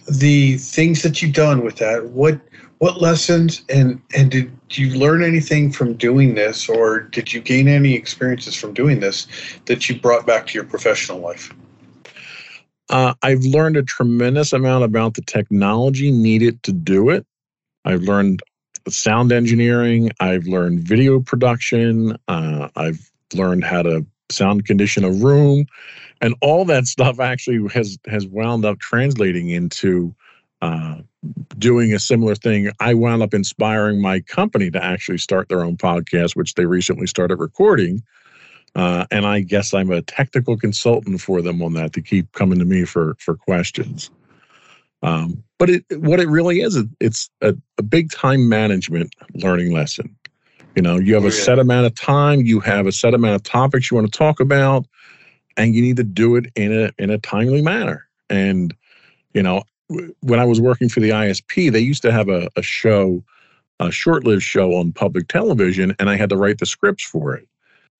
[0.09, 2.39] the things that you've done with that, what
[2.79, 7.67] what lessons and and did you learn anything from doing this or did you gain
[7.67, 9.27] any experiences from doing this
[9.65, 11.53] that you brought back to your professional life?
[12.89, 17.25] Uh, i've learned a tremendous amount about the technology needed to do it.
[17.83, 18.41] I've learned
[18.89, 25.65] sound engineering i've learned video production uh, i've learned how to sound condition a room
[26.21, 30.15] and all that stuff actually has has wound up translating into
[30.61, 30.95] uh,
[31.57, 35.77] doing a similar thing, I wound up inspiring my company to actually start their own
[35.77, 38.01] podcast, which they recently started recording.
[38.75, 42.59] Uh, and I guess I'm a technical consultant for them on that to keep coming
[42.59, 44.11] to me for for questions.
[45.03, 50.15] Um, but it, what it really is, it's a, a, big time management learning lesson.
[50.75, 53.35] You know, you have a oh, set amount of time, you have a set amount
[53.35, 54.85] of topics you want to talk about,
[55.57, 58.07] and you need to do it in a in a timely manner.
[58.29, 58.73] And
[59.33, 59.63] you know,
[60.21, 63.23] when I was working for the ISP, they used to have a, a show,
[63.79, 67.35] a short lived show on public television, and I had to write the scripts for
[67.35, 67.47] it.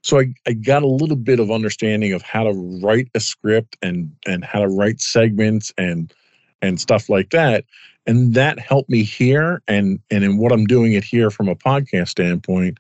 [0.04, 3.76] So I, I got a little bit of understanding of how to write a script
[3.82, 6.14] and and how to write segments and
[6.62, 7.66] and stuff like that.
[8.06, 11.56] And that helped me here and and in what I'm doing it here from a
[11.56, 12.80] podcast standpoint,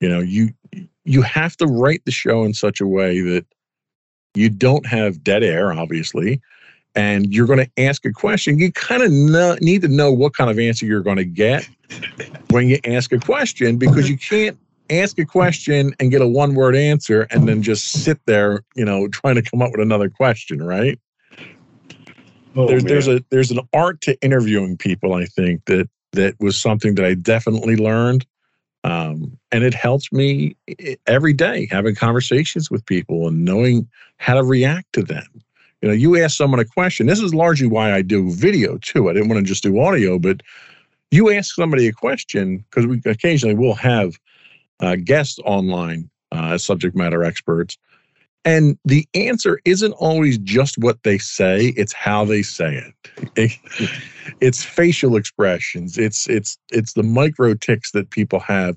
[0.00, 0.50] you know, you
[1.04, 3.46] you have to write the show in such a way that
[4.34, 6.40] you don't have dead air, obviously
[6.94, 9.10] and you're going to ask a question, you kind of
[9.60, 11.68] need to know what kind of answer you're going to get
[12.50, 14.56] when you ask a question because you can't
[14.90, 18.84] ask a question and get a one word answer and then just sit there, you
[18.84, 20.98] know, trying to come up with another question, right?
[22.56, 25.14] Oh, there's there's a there's an art to interviewing people.
[25.14, 28.24] I think that that was something that I definitely learned,
[28.84, 30.56] um, and it helps me
[31.06, 35.26] every day having conversations with people and knowing how to react to them.
[35.80, 37.06] You know, you ask someone a question.
[37.06, 39.08] This is largely why I do video too.
[39.08, 40.42] I didn't want to just do audio, but
[41.10, 44.18] you ask somebody a question because we occasionally will have
[44.80, 47.78] uh, guests online uh, as subject matter experts.
[48.44, 52.92] And the answer isn't always just what they say, it's how they say
[53.36, 53.58] it.
[54.40, 58.76] it's facial expressions, it's it's it's the micro ticks that people have.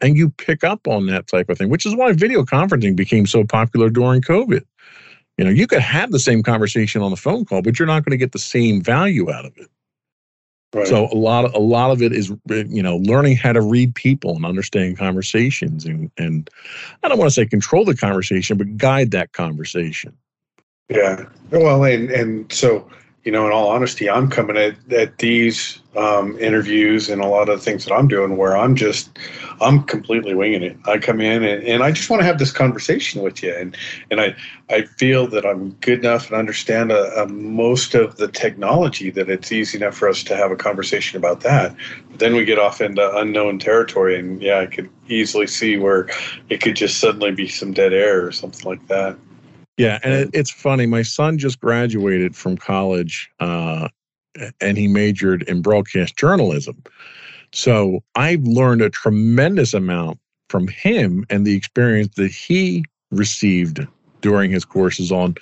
[0.00, 3.26] And you pick up on that type of thing, which is why video conferencing became
[3.26, 4.64] so popular during COVID.
[5.38, 8.04] You know, you could have the same conversation on the phone call, but you're not
[8.04, 9.68] going to get the same value out of it.
[10.74, 10.86] Right.
[10.86, 13.94] So a lot of a lot of it is you know learning how to read
[13.94, 16.48] people and understand conversations and and
[17.02, 20.16] I don't want to say control the conversation, but guide that conversation.
[20.88, 21.26] Yeah.
[21.50, 22.88] Well, and and so
[23.24, 27.48] you know, in all honesty, I'm coming at, at these um, interviews and a lot
[27.48, 29.16] of the things that I'm doing where I'm just,
[29.60, 30.76] I'm completely winging it.
[30.86, 33.54] I come in and, and I just want to have this conversation with you.
[33.54, 33.76] And,
[34.10, 34.34] and I,
[34.70, 39.30] I feel that I'm good enough and understand a, a most of the technology that
[39.30, 41.76] it's easy enough for us to have a conversation about that.
[42.10, 44.18] But then we get off into unknown territory.
[44.18, 46.08] And yeah, I could easily see where
[46.48, 49.16] it could just suddenly be some dead air or something like that.
[49.82, 50.86] Yeah, and it, it's funny.
[50.86, 53.88] My son just graduated from college, uh,
[54.60, 56.80] and he majored in broadcast journalism.
[57.52, 63.84] So I've learned a tremendous amount from him and the experience that he received
[64.20, 65.34] during his courses on,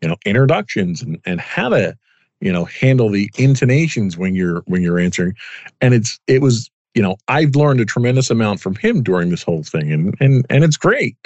[0.00, 1.94] you know, introductions and, and how to,
[2.40, 5.34] you know, handle the intonations when you're when you're answering.
[5.82, 9.42] And it's it was, you know, I've learned a tremendous amount from him during this
[9.42, 11.18] whole thing, and and and it's great.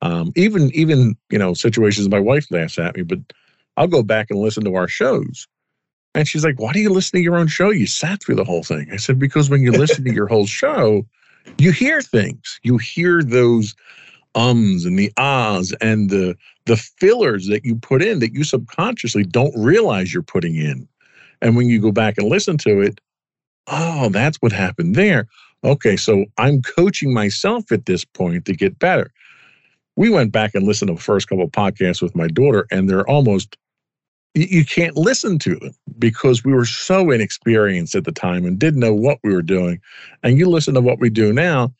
[0.00, 3.18] Um, even even you know situations my wife laughs at me, but
[3.76, 5.46] I'll go back and listen to our shows.
[6.14, 7.70] And she's like, "Why do you listen to your own show?
[7.70, 10.46] You sat through the whole thing." I said, "Because when you listen to your whole
[10.46, 11.04] show,
[11.58, 12.60] you hear things.
[12.62, 13.74] You hear those
[14.34, 16.36] ums and the ahs and the
[16.66, 20.86] the fillers that you put in that you subconsciously don't realize you're putting in.
[21.40, 23.00] And when you go back and listen to it,
[23.68, 25.28] oh, that's what happened there.
[25.64, 29.10] Okay, so I'm coaching myself at this point to get better
[29.98, 33.08] we went back and listened to the first couple podcasts with my daughter, and they're
[33.08, 33.56] almost
[34.34, 38.78] you can't listen to them because we were so inexperienced at the time and didn't
[38.78, 39.80] know what we were doing.
[40.22, 41.74] And you listen to what we do now,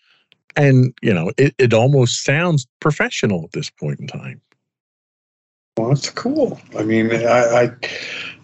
[0.56, 4.40] and you know it, it almost sounds professional at this point in time.
[5.76, 6.60] Well, that's cool.
[6.76, 7.70] I mean, I, I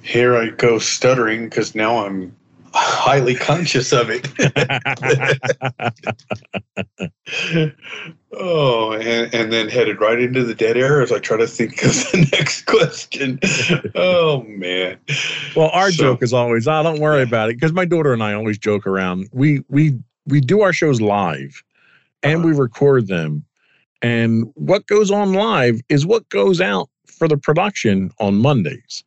[0.03, 2.33] here I go stuttering because now I'm
[2.75, 4.29] highly conscious of it.
[8.33, 11.83] oh, and, and then headed right into the dead air as I try to think
[11.83, 13.39] of the next question.
[13.95, 14.99] Oh man.
[15.55, 18.23] Well, our so, joke is always, "Oh, don't worry about it," because my daughter and
[18.23, 19.29] I always joke around.
[19.33, 21.63] We we we do our shows live,
[22.23, 22.49] and uh-huh.
[22.49, 23.45] we record them.
[24.03, 29.05] And what goes on live is what goes out for the production on Mondays.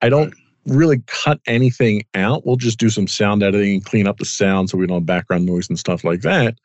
[0.00, 0.32] I don't
[0.68, 2.46] really cut anything out.
[2.46, 5.06] We'll just do some sound editing and clean up the sound so we don't have
[5.06, 6.58] background noise and stuff like that.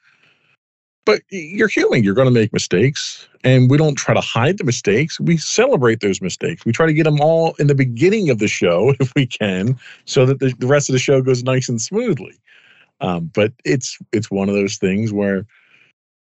[1.05, 2.03] But you're human.
[2.03, 3.27] You're going to make mistakes.
[3.43, 5.19] And we don't try to hide the mistakes.
[5.19, 6.65] We celebrate those mistakes.
[6.65, 9.77] We try to get them all in the beginning of the show if we can,
[10.05, 12.39] so that the, the rest of the show goes nice and smoothly.
[13.01, 15.45] Um, but it's it's one of those things where,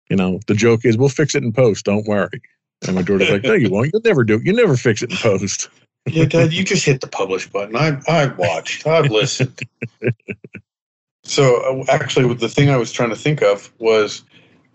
[0.09, 1.85] you know, the joke is we'll fix it in post.
[1.85, 2.41] Don't worry.
[2.87, 3.91] And my daughter's like, no, you won't.
[3.93, 4.45] You'll never do it.
[4.45, 5.69] You never fix it in post.
[6.07, 7.75] yeah, Dad, you just hit the publish button.
[7.75, 8.85] I I watched.
[8.87, 9.59] I've listened.
[11.23, 14.23] so uh, actually, the thing I was trying to think of was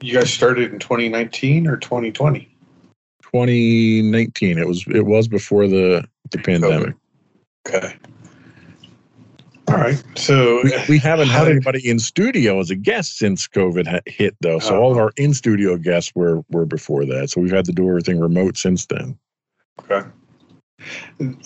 [0.00, 2.48] you guys started in 2019 or 2020?
[3.22, 4.58] 2019.
[4.58, 6.94] It was it was before the the pandemic.
[7.68, 7.94] Okay.
[9.68, 10.02] All right.
[10.16, 14.00] So We, we haven't had did- anybody in studio as a guest since COVID ha-
[14.06, 14.58] hit, though.
[14.60, 14.80] So Oh.
[14.80, 17.28] all of our in studio guests were were before that.
[17.28, 19.18] So we've had to do everything remote since then.
[19.80, 20.08] Okay.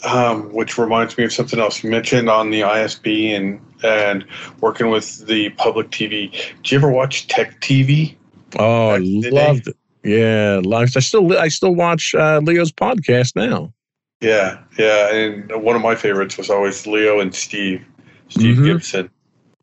[0.05, 4.25] Um, which reminds me of something else you mentioned on the ISP and and
[4.61, 6.31] working with the public TV.
[6.31, 8.15] Did you ever watch Tech TV?
[8.59, 9.31] Oh, I day.
[9.31, 9.77] loved it.
[10.05, 10.93] Yeah, live.
[10.97, 13.73] I still I still watch uh, Leo's podcast now.
[14.21, 15.13] Yeah, yeah.
[15.15, 17.83] And one of my favorites was always Leo and Steve,
[18.29, 18.65] Steve Mhm.
[18.65, 19.11] Gibson.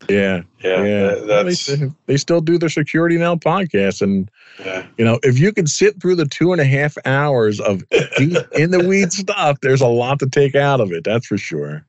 [0.08, 1.14] Yeah, Yeah, yeah.
[1.26, 4.86] that's they, they still do their Security Now podcast, and yeah.
[4.96, 8.36] you know, if you can sit through the two and a half hours of deep
[8.52, 11.04] in the weed stuff, there's a lot to take out of it.
[11.04, 11.84] That's for sure.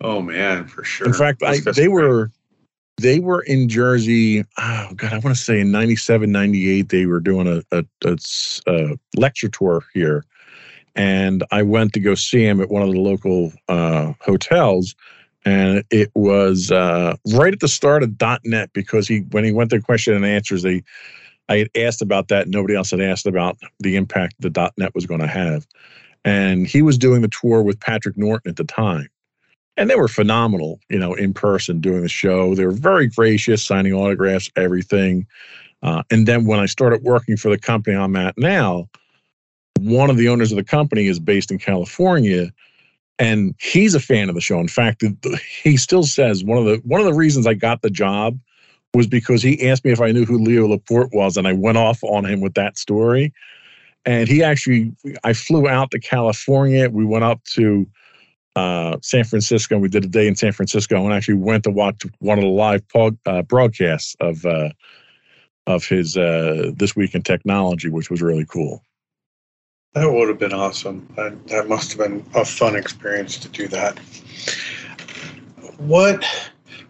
[0.00, 1.06] Oh man, for sure.
[1.06, 2.30] In fact, I, they were
[2.98, 4.44] they were in Jersey.
[4.58, 7.84] Oh God, I want to say in 97, 98, They were doing a
[8.66, 10.24] a lecture tour here,
[10.94, 14.94] and I went to go see him at one of the local uh, hotels.
[15.44, 18.14] And it was uh, right at the start of
[18.44, 20.82] .NET because he when he went to question and answers, they
[21.48, 22.48] I had asked about that.
[22.48, 25.66] Nobody else had asked about the impact the .NET was going to have,
[26.24, 29.08] and he was doing the tour with Patrick Norton at the time
[29.76, 32.54] and they were phenomenal, you know, in person doing the show.
[32.54, 35.26] They were very gracious, signing autographs, everything.
[35.82, 38.88] Uh, and then when I started working for the company I'm at now,
[39.80, 42.52] one of the owners of the company is based in California,
[43.22, 44.58] and he's a fan of the show.
[44.58, 45.04] In fact,
[45.62, 48.36] he still says one of the one of the reasons I got the job
[48.94, 51.78] was because he asked me if I knew who Leo Laporte was, and I went
[51.78, 53.32] off on him with that story.
[54.04, 54.92] And he actually,
[55.22, 56.90] I flew out to California.
[56.90, 57.86] We went up to
[58.56, 59.76] uh, San Francisco.
[59.76, 62.42] And we did a day in San Francisco and actually went to watch one of
[62.42, 62.82] the live
[63.24, 64.70] uh, broadcasts of uh,
[65.68, 68.82] of his uh, this week in technology, which was really cool.
[69.94, 71.06] That would have been awesome.
[71.16, 73.98] That, that must have been a fun experience to do that.
[75.76, 76.24] What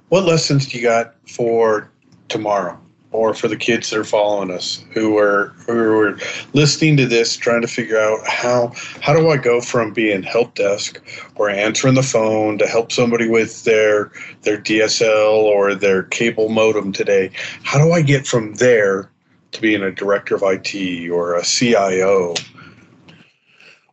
[0.08, 1.90] what lessons do you got for
[2.28, 2.78] tomorrow
[3.10, 6.18] or for the kids that are following us who are who are
[6.52, 10.54] listening to this trying to figure out how how do I go from being help
[10.54, 11.00] desk
[11.34, 16.92] or answering the phone to help somebody with their their DSL or their cable modem
[16.92, 17.32] today?
[17.64, 19.10] How do I get from there
[19.50, 22.34] to being a director of IT or a CIO?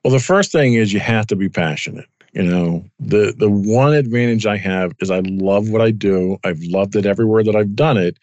[0.03, 2.07] Well, the first thing is you have to be passionate.
[2.33, 6.37] You know, the the one advantage I have is I love what I do.
[6.43, 8.17] I've loved it everywhere that I've done it.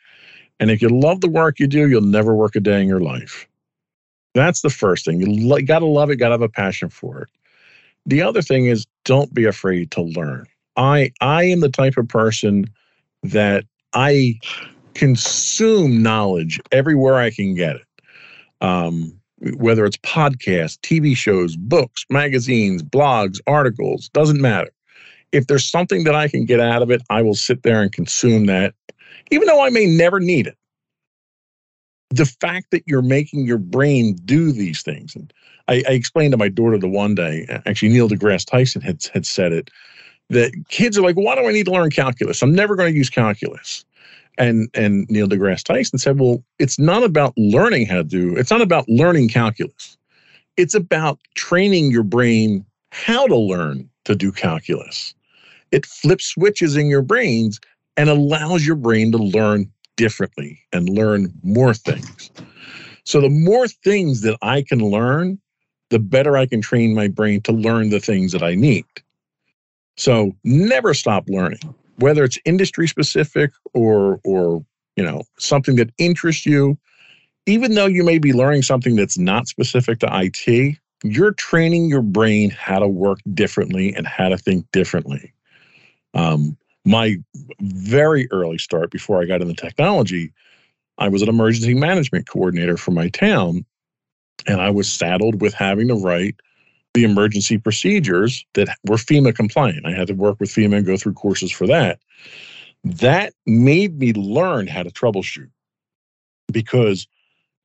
[0.61, 3.01] And if you love the work you do, you'll never work a day in your
[3.01, 3.47] life.
[4.35, 5.21] That's the first thing.
[5.21, 7.29] You lo- got to love it, got to have a passion for it.
[8.07, 10.47] The other thing is don't be afraid to learn.
[10.77, 12.67] I I am the type of person
[13.23, 14.39] that I
[14.95, 17.83] consume knowledge everywhere I can get it.
[18.61, 19.16] Um,
[19.57, 24.71] whether it's podcasts, TV shows, books, magazines, blogs, articles, doesn't matter.
[25.33, 27.93] If there's something that I can get out of it, I will sit there and
[27.93, 28.75] consume that,
[29.31, 30.57] even though I may never need it.
[32.11, 35.33] The fact that you're making your brain do these things, and
[35.69, 39.27] I, I explained to my daughter the one day, actually Neil deGrasse Tyson had had
[39.27, 39.71] said it,
[40.31, 42.43] that kids are like, why do I need to learn calculus?
[42.43, 43.85] I'm never going to use calculus.
[44.39, 48.37] And and Neil deGrasse Tyson said, well, it's not about learning how to do.
[48.37, 49.97] It's not about learning calculus.
[50.57, 55.15] It's about training your brain how to learn to do calculus.
[55.73, 57.61] It flips switches in your brains
[57.97, 62.31] and allows your brain to learn differently and learn more things.
[63.05, 65.39] So the more things that I can learn,
[65.91, 68.85] the better I can train my brain to learn the things that I need.
[69.97, 74.65] So never stop learning whether it's industry specific or or
[74.97, 76.79] you know something that interests you
[77.47, 82.03] even though you may be learning something that's not specific to IT you're training your
[82.03, 85.33] brain how to work differently and how to think differently.
[86.15, 87.17] Um, my
[87.61, 90.33] very early start before I got into technology
[90.99, 93.65] I was an emergency management coordinator for my town
[94.47, 96.37] And I was saddled with having to write
[96.97, 99.85] the emergency procedures that were FEMA compliant.
[99.85, 102.01] I had to work with FEMA and go through courses for that.
[102.85, 105.51] That made me learn how to troubleshoot
[106.51, 107.07] because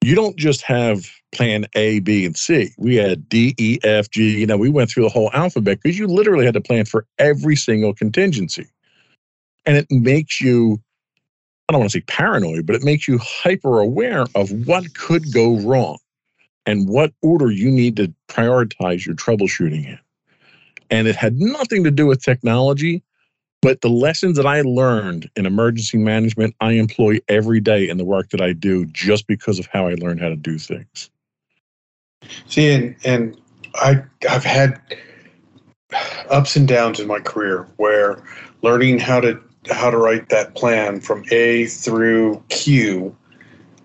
[0.01, 2.71] you don't just have plan A, B, and C.
[2.77, 4.37] We had D, E, F, G.
[4.37, 7.05] You know, we went through the whole alphabet because you literally had to plan for
[7.17, 8.67] every single contingency.
[9.65, 10.81] And it makes you,
[11.69, 15.31] I don't want to say paranoid, but it makes you hyper aware of what could
[15.31, 15.99] go wrong
[16.65, 19.99] and what order you need to prioritize your troubleshooting in.
[20.89, 23.03] And it had nothing to do with technology,
[23.61, 28.05] but the lessons that I learned in emergency management, I employ every day in the
[28.05, 31.09] work that I do just because of how I learned how to do things.
[32.47, 33.39] See, and, and
[33.75, 34.79] I, I've had
[36.29, 38.23] ups and downs in my career where
[38.61, 39.39] learning how to
[39.69, 43.15] how to write that plan from A through Q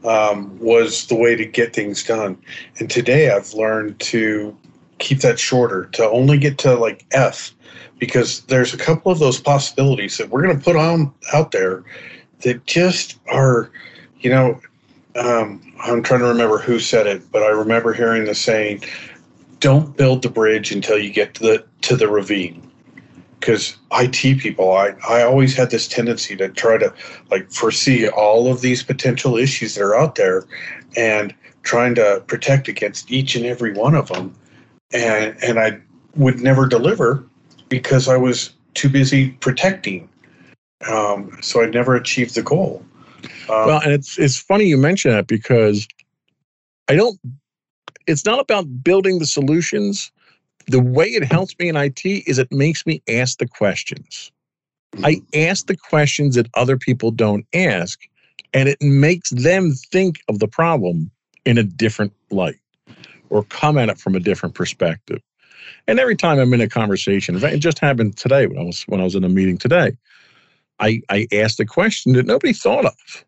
[0.07, 2.39] um, was the way to get things done.
[2.79, 4.57] And today I've learned to
[4.99, 7.53] keep that shorter, to only get to like F,
[7.99, 11.85] because there's a couple of those possibilities that we're going to put on out there
[12.43, 13.71] that just are,
[14.21, 14.61] you know,
[15.17, 18.85] um, I'm trying to remember who said it, but I remember hearing the saying,
[19.61, 22.71] "Don't build the bridge until you get to the to the ravine."
[23.47, 26.93] Because IT people, I, I always had this tendency to try to
[27.31, 30.47] like foresee all of these potential issues that are out there
[30.97, 31.33] and
[31.63, 34.35] trying to protect against each and every one of them.
[34.93, 35.79] And, and I
[36.17, 37.25] would never deliver
[37.69, 40.09] because I was too busy protecting.
[40.91, 42.85] Um, so I never achieved the goal.
[43.49, 45.87] Um, well, and it's, it's funny you mention that because
[46.89, 47.17] I don't,
[48.09, 50.11] it's not about building the solutions
[50.67, 54.33] the way it helps me in IT is it makes me ask the questions.
[55.03, 55.51] I mm-hmm.
[55.51, 58.01] ask the questions that other people don't ask,
[58.55, 61.11] and it makes them think of the problem
[61.45, 62.59] in a different light
[63.31, 65.21] or come at it from a different perspective.
[65.89, 69.01] And every time I'm in a conversation, it just happened today when I was when
[69.01, 69.97] I was in a meeting today,
[70.79, 73.25] I, I asked a question that nobody thought of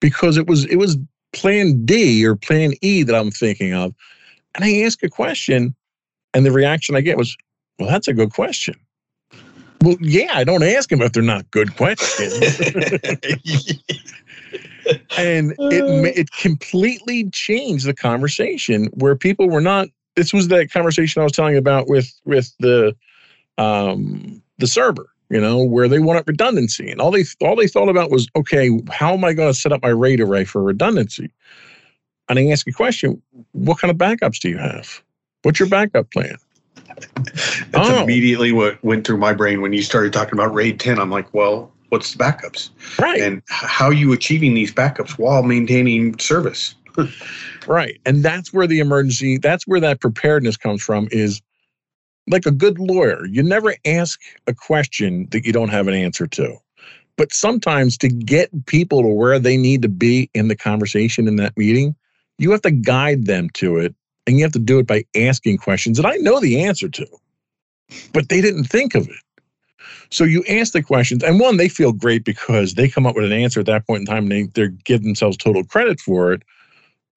[0.00, 0.96] because it was it was
[1.32, 3.94] plan D or plan E that I'm thinking of.
[4.54, 5.74] And I ask a question
[6.36, 7.34] and the reaction I get was,
[7.78, 8.74] well, that's a good question.
[9.80, 12.34] Well, yeah, I don't ask them if they're not good questions.
[15.16, 19.88] and it it completely changed the conversation where people were not.
[20.14, 22.94] This was that conversation I was telling about with with the
[23.56, 27.88] um, the server, you know, where they wanted redundancy, and all they all they thought
[27.88, 31.30] about was, okay, how am I going to set up my RAID array for redundancy?
[32.28, 33.22] And I ask a question:
[33.52, 35.02] What kind of backups do you have?
[35.46, 36.34] What's your backup plan?
[37.14, 38.02] That's oh.
[38.02, 40.98] immediately what went through my brain when you started talking about RAID 10.
[40.98, 42.70] I'm like, well, what's the backups?
[42.98, 43.20] Right.
[43.20, 46.74] And how are you achieving these backups while maintaining service?
[47.68, 48.00] right.
[48.04, 51.40] And that's where the emergency, that's where that preparedness comes from is
[52.28, 53.24] like a good lawyer.
[53.26, 56.56] You never ask a question that you don't have an answer to.
[57.16, 61.36] But sometimes to get people to where they need to be in the conversation in
[61.36, 61.94] that meeting,
[62.36, 63.94] you have to guide them to it
[64.26, 67.06] and you have to do it by asking questions that I know the answer to,
[68.12, 69.16] but they didn't think of it.
[70.10, 73.24] So you ask the questions, and one, they feel great because they come up with
[73.24, 76.32] an answer at that point in time and they, they give themselves total credit for
[76.32, 76.42] it.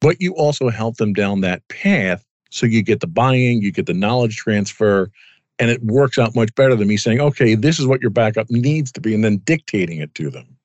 [0.02, 3.86] But you also help them down that path so you get the buy-in, you get
[3.86, 5.12] the knowledge transfer,
[5.60, 8.50] and it works out much better than me saying, okay, this is what your backup
[8.50, 10.58] needs to be, and then dictating it to them.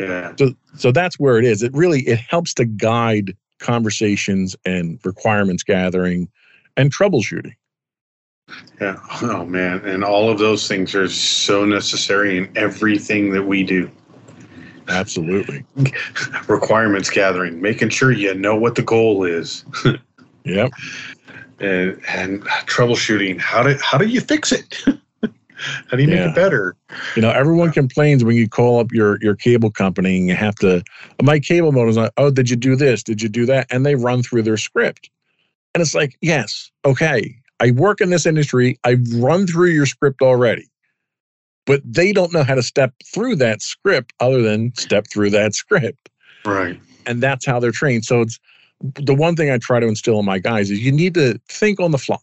[0.00, 0.34] Yeah.
[0.38, 1.62] So so that's where it is.
[1.62, 6.28] It really it helps to guide conversations and requirements gathering
[6.76, 7.54] and troubleshooting.
[8.80, 8.96] Yeah.
[9.22, 9.84] Oh man.
[9.84, 13.90] And all of those things are so necessary in everything that we do.
[14.88, 15.64] Absolutely.
[16.48, 19.64] Requirements gathering, making sure you know what the goal is.
[20.44, 20.70] yep.
[21.58, 23.40] And, and troubleshooting.
[23.40, 24.84] How do how do you fix it?
[25.90, 26.26] How do you yeah.
[26.26, 26.76] make it better?
[27.14, 30.54] You know, everyone complains when you call up your your cable company and you have
[30.56, 30.82] to.
[31.22, 33.02] My cable modem is like, oh, did you do this?
[33.02, 33.66] Did you do that?
[33.70, 35.10] And they run through their script,
[35.74, 38.78] and it's like, yes, okay, I work in this industry.
[38.84, 40.68] I've run through your script already,
[41.64, 45.54] but they don't know how to step through that script other than step through that
[45.54, 46.10] script.
[46.44, 46.80] Right.
[47.06, 48.04] And that's how they're trained.
[48.04, 48.38] So it's
[48.80, 51.80] the one thing I try to instill in my guys is you need to think
[51.80, 52.18] on the fly.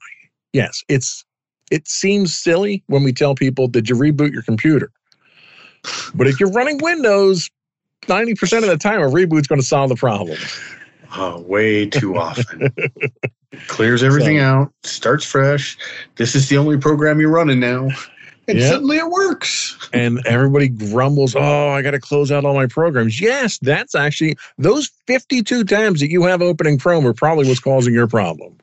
[0.53, 1.25] Yes, it's
[1.73, 4.91] it seems silly when we tell people, Did you reboot your computer?
[6.13, 7.49] But if you're running Windows,
[8.03, 10.37] 90% of the time, a reboot's going to solve the problem.
[11.15, 12.69] Oh, way too often.
[13.67, 15.77] Clears everything so, out, starts fresh.
[16.15, 17.89] This is the only program you're running now.
[18.47, 18.69] and Yeah.
[18.69, 19.77] suddenly it works.
[19.93, 24.37] and everybody grumbles, "Oh, I got to close out all my programs." Yes, that's actually
[24.57, 28.57] those 52 tabs that you have open in Chrome are probably what's causing your problem.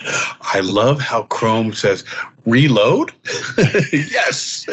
[0.00, 2.04] I love how Chrome says
[2.44, 3.12] reload.
[3.92, 4.66] yes.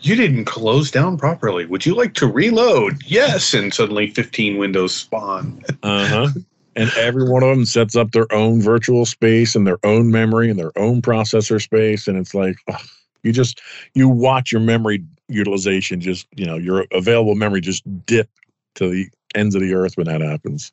[0.00, 1.66] you didn't close down properly.
[1.66, 3.02] Would you like to reload?
[3.06, 3.54] Yes.
[3.54, 5.62] And suddenly 15 windows spawn.
[5.82, 6.28] Uh-huh.
[6.74, 10.50] and every one of them sets up their own virtual space and their own memory
[10.50, 12.80] and their own processor space and it's like ugh,
[13.22, 13.60] you just
[13.94, 18.28] you watch your memory utilization just, you know, your available memory just dip
[18.76, 20.72] to the ends of the earth when that happens.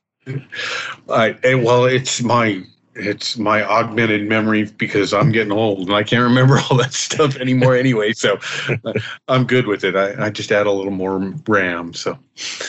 [1.09, 2.63] I, well, it's my
[2.95, 7.35] it's my augmented memory because I'm getting old and I can't remember all that stuff
[7.37, 8.13] anymore anyway.
[8.13, 8.37] So
[9.27, 9.95] I'm good with it.
[9.95, 11.93] I, I just add a little more RAM.
[11.93, 12.17] So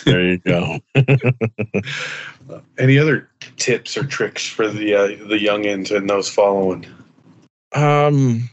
[0.04, 0.78] There you go.
[2.78, 6.86] any other tips or tricks for the uh, the youngins and those following?
[7.74, 8.48] Um,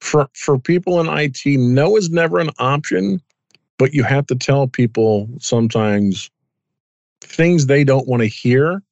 [0.00, 3.20] for for people in IT, no is never an option,
[3.78, 6.30] but you have to tell people sometimes
[7.24, 8.82] things they don't want to hear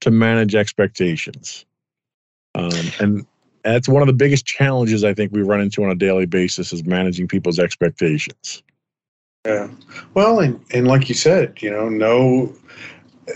[0.00, 1.64] to manage expectations.
[2.54, 3.26] Um, and
[3.64, 6.72] that's one of the biggest challenges I think we run into on a daily basis
[6.72, 8.62] is managing people's expectations.
[9.44, 9.68] Yeah.
[10.14, 12.54] Well, and, and like you said, you know, no,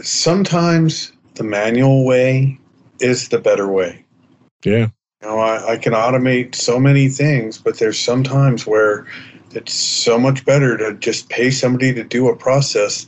[0.02, 2.58] sometimes the manual way
[3.00, 4.04] is the better way.
[4.64, 4.88] Yeah.
[5.22, 9.06] You know, I, I can automate so many things, but there's sometimes where
[9.52, 13.06] it's so much better to just pay somebody to do a process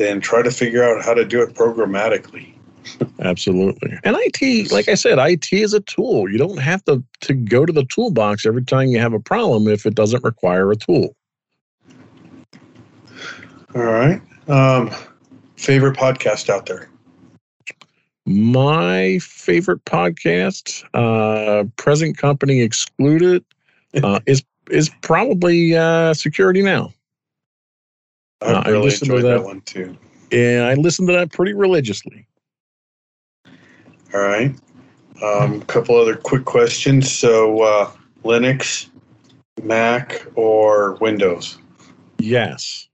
[0.00, 2.54] than try to figure out how to do it programmatically.
[3.20, 3.98] Absolutely.
[4.02, 6.28] And IT, like I said, IT is a tool.
[6.30, 9.68] You don't have to, to go to the toolbox every time you have a problem
[9.68, 11.14] if it doesn't require a tool.
[13.74, 14.22] All right.
[14.48, 14.90] Um,
[15.56, 16.88] favorite podcast out there?
[18.24, 23.44] My favorite podcast, uh, present company excluded,
[24.02, 26.92] uh, is is probably uh, Security Now.
[28.42, 29.38] I Uh, really listened to enjoyed that.
[29.38, 29.44] that.
[29.44, 29.96] one too.
[30.30, 32.26] Yeah, I listened to that pretty religiously.
[34.14, 34.54] All right.
[35.22, 37.10] Um, a couple other quick questions.
[37.10, 37.90] So, uh,
[38.24, 38.88] Linux,
[39.62, 41.58] Mac, or Windows?
[42.18, 42.88] Yes,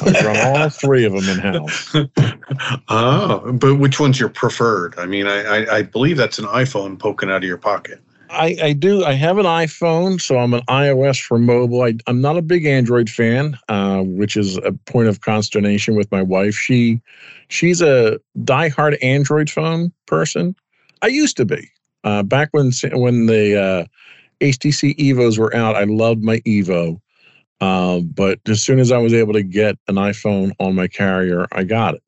[0.00, 1.94] I run all three of them in house.
[2.88, 4.94] oh, but which one's your preferred?
[4.98, 8.00] I mean, I, I, I believe that's an iPhone poking out of your pocket.
[8.32, 9.04] I, I do.
[9.04, 11.82] I have an iPhone, so I'm an iOS for mobile.
[11.82, 16.10] I, I'm not a big Android fan, uh, which is a point of consternation with
[16.10, 16.54] my wife.
[16.54, 17.00] She
[17.48, 20.56] she's a diehard Android phone person.
[21.02, 21.68] I used to be
[22.04, 23.84] uh, back when when the uh,
[24.40, 25.76] HTC Evos were out.
[25.76, 27.00] I loved my Evo,
[27.60, 31.46] uh, but as soon as I was able to get an iPhone on my carrier,
[31.52, 32.02] I got it.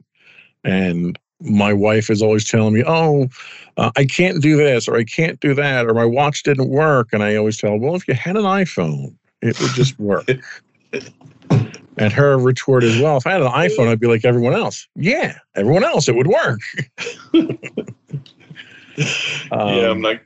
[0.64, 3.28] And my wife is always telling me, "Oh,
[3.76, 7.08] uh, I can't do this or I can't do that or my watch didn't work.
[7.12, 10.26] And I always tell well, if you had an iPhone, it would just work.
[11.98, 14.88] and her retort is, well, if I had an iPhone, I'd be like everyone else.
[14.96, 16.60] Yeah, everyone else, it would work.
[18.96, 20.20] yeah, I'm Um, not.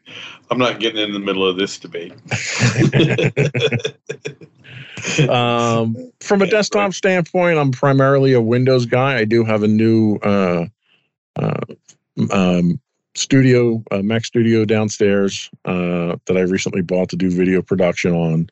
[0.50, 2.12] I'm not getting in the middle of this debate.
[5.28, 6.94] um, from a Yeah, desktop right.
[6.94, 9.18] standpoint, I'm primarily a Windows guy.
[9.18, 10.64] I do have a new uh,
[12.30, 12.80] um,
[13.14, 18.48] studio, uh, Mac Studio downstairs uh, that I recently bought to do video production on.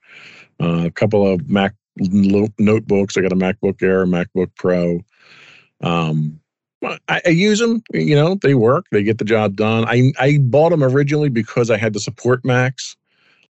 [0.61, 3.17] Uh, a couple of Mac notebooks.
[3.17, 5.01] I got a MacBook Air, MacBook Pro.
[5.83, 6.41] Um,
[7.09, 7.83] I, I use them.
[7.93, 8.87] You know, they work.
[8.91, 9.85] They get the job done.
[9.87, 12.97] I I bought them originally because I had to support Macs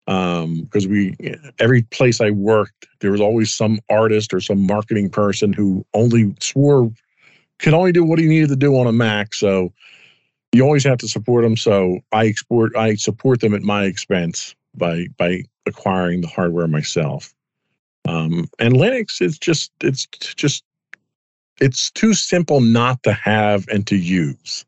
[0.09, 1.17] um because we
[1.59, 6.33] every place i worked there was always some artist or some marketing person who only
[6.41, 6.91] swore
[7.59, 9.73] could only do what he needed to do on a mac so
[10.53, 14.55] you always have to support them so i export i support them at my expense
[14.75, 17.35] by by acquiring the hardware myself
[18.07, 20.65] um and linux is just it's just
[21.61, 24.65] it's too simple not to have and to use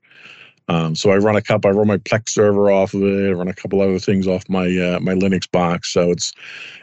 [0.68, 1.70] um, so I run a couple.
[1.70, 3.30] I run my Plex server off of it.
[3.30, 5.92] I run a couple other things off my uh, my Linux box.
[5.92, 6.32] So it's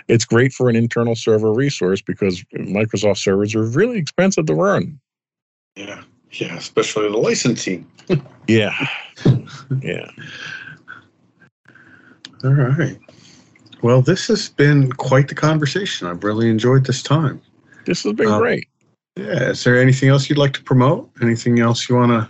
[0.07, 4.99] it's great for an internal server resource because Microsoft servers are really expensive to run.
[5.75, 7.85] Yeah, yeah, especially the licensing.
[8.47, 8.75] Yeah,
[9.81, 10.07] yeah.
[12.43, 12.99] All right.
[13.81, 16.07] Well, this has been quite the conversation.
[16.07, 17.41] I've really enjoyed this time.
[17.85, 18.67] This has been Um, great.
[19.15, 19.49] Yeah.
[19.49, 21.09] Is there anything else you'd like to promote?
[21.23, 22.29] Anything else you want to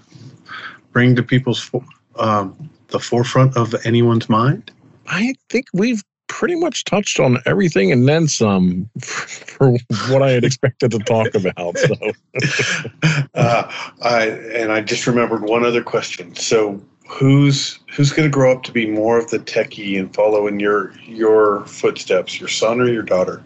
[0.93, 1.69] bring to people's
[2.17, 4.71] um, the forefront of anyone's mind?
[5.07, 9.71] I think we've pretty much touched on everything and then some for
[10.09, 11.77] what I had expected to talk about.
[11.77, 11.95] So
[13.35, 13.71] uh,
[14.01, 16.35] I and I just remembered one other question.
[16.35, 20.47] So who's who's going to grow up to be more of the techie and follow
[20.47, 22.39] in your your footsteps?
[22.39, 23.43] Your son or your daughter?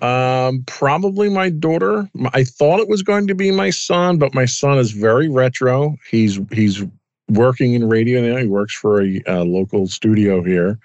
[0.00, 2.10] Um, probably my daughter.
[2.32, 5.96] I thought it was going to be my son, but my son is very retro.
[6.10, 6.82] He's he's
[7.28, 8.36] working in radio now.
[8.36, 10.78] He works for a, a local studio here,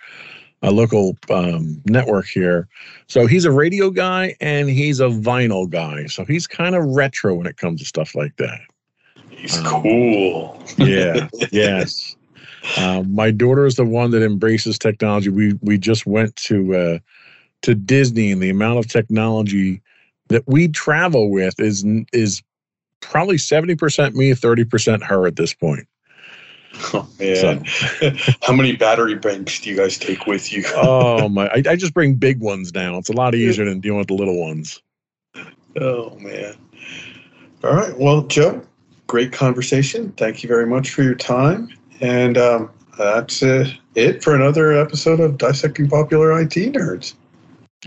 [0.62, 2.68] a local um, network here.
[3.08, 6.08] So he's a radio guy and he's a vinyl guy.
[6.08, 8.60] So he's kind of retro when it comes to stuff like that.
[9.30, 10.64] He's um, cool.
[10.78, 11.28] yeah.
[11.52, 12.16] yes.
[12.78, 15.30] Um, my daughter is the one that embraces technology.
[15.30, 17.00] We we just went to uh,
[17.62, 19.82] to Disney, and the amount of technology
[20.28, 22.42] that we travel with is is
[23.00, 25.88] probably seventy percent me, thirty percent her at this point.
[26.94, 28.12] Oh man, so.
[28.44, 30.64] how many battery banks do you guys take with you?
[30.76, 32.98] oh my, I, I, just bring big ones now.
[32.98, 34.82] It's a lot easier than dealing with the little ones.
[35.80, 36.56] Oh man.
[37.64, 38.62] All right, well, Joe,
[39.08, 40.12] great conversation.
[40.14, 41.70] Thank you very much for your time.
[42.02, 47.16] And um, that's uh, it for another episode of Dissecting Popular IT Nerds.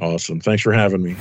[0.00, 0.40] Awesome.
[0.40, 1.16] Thanks for having me.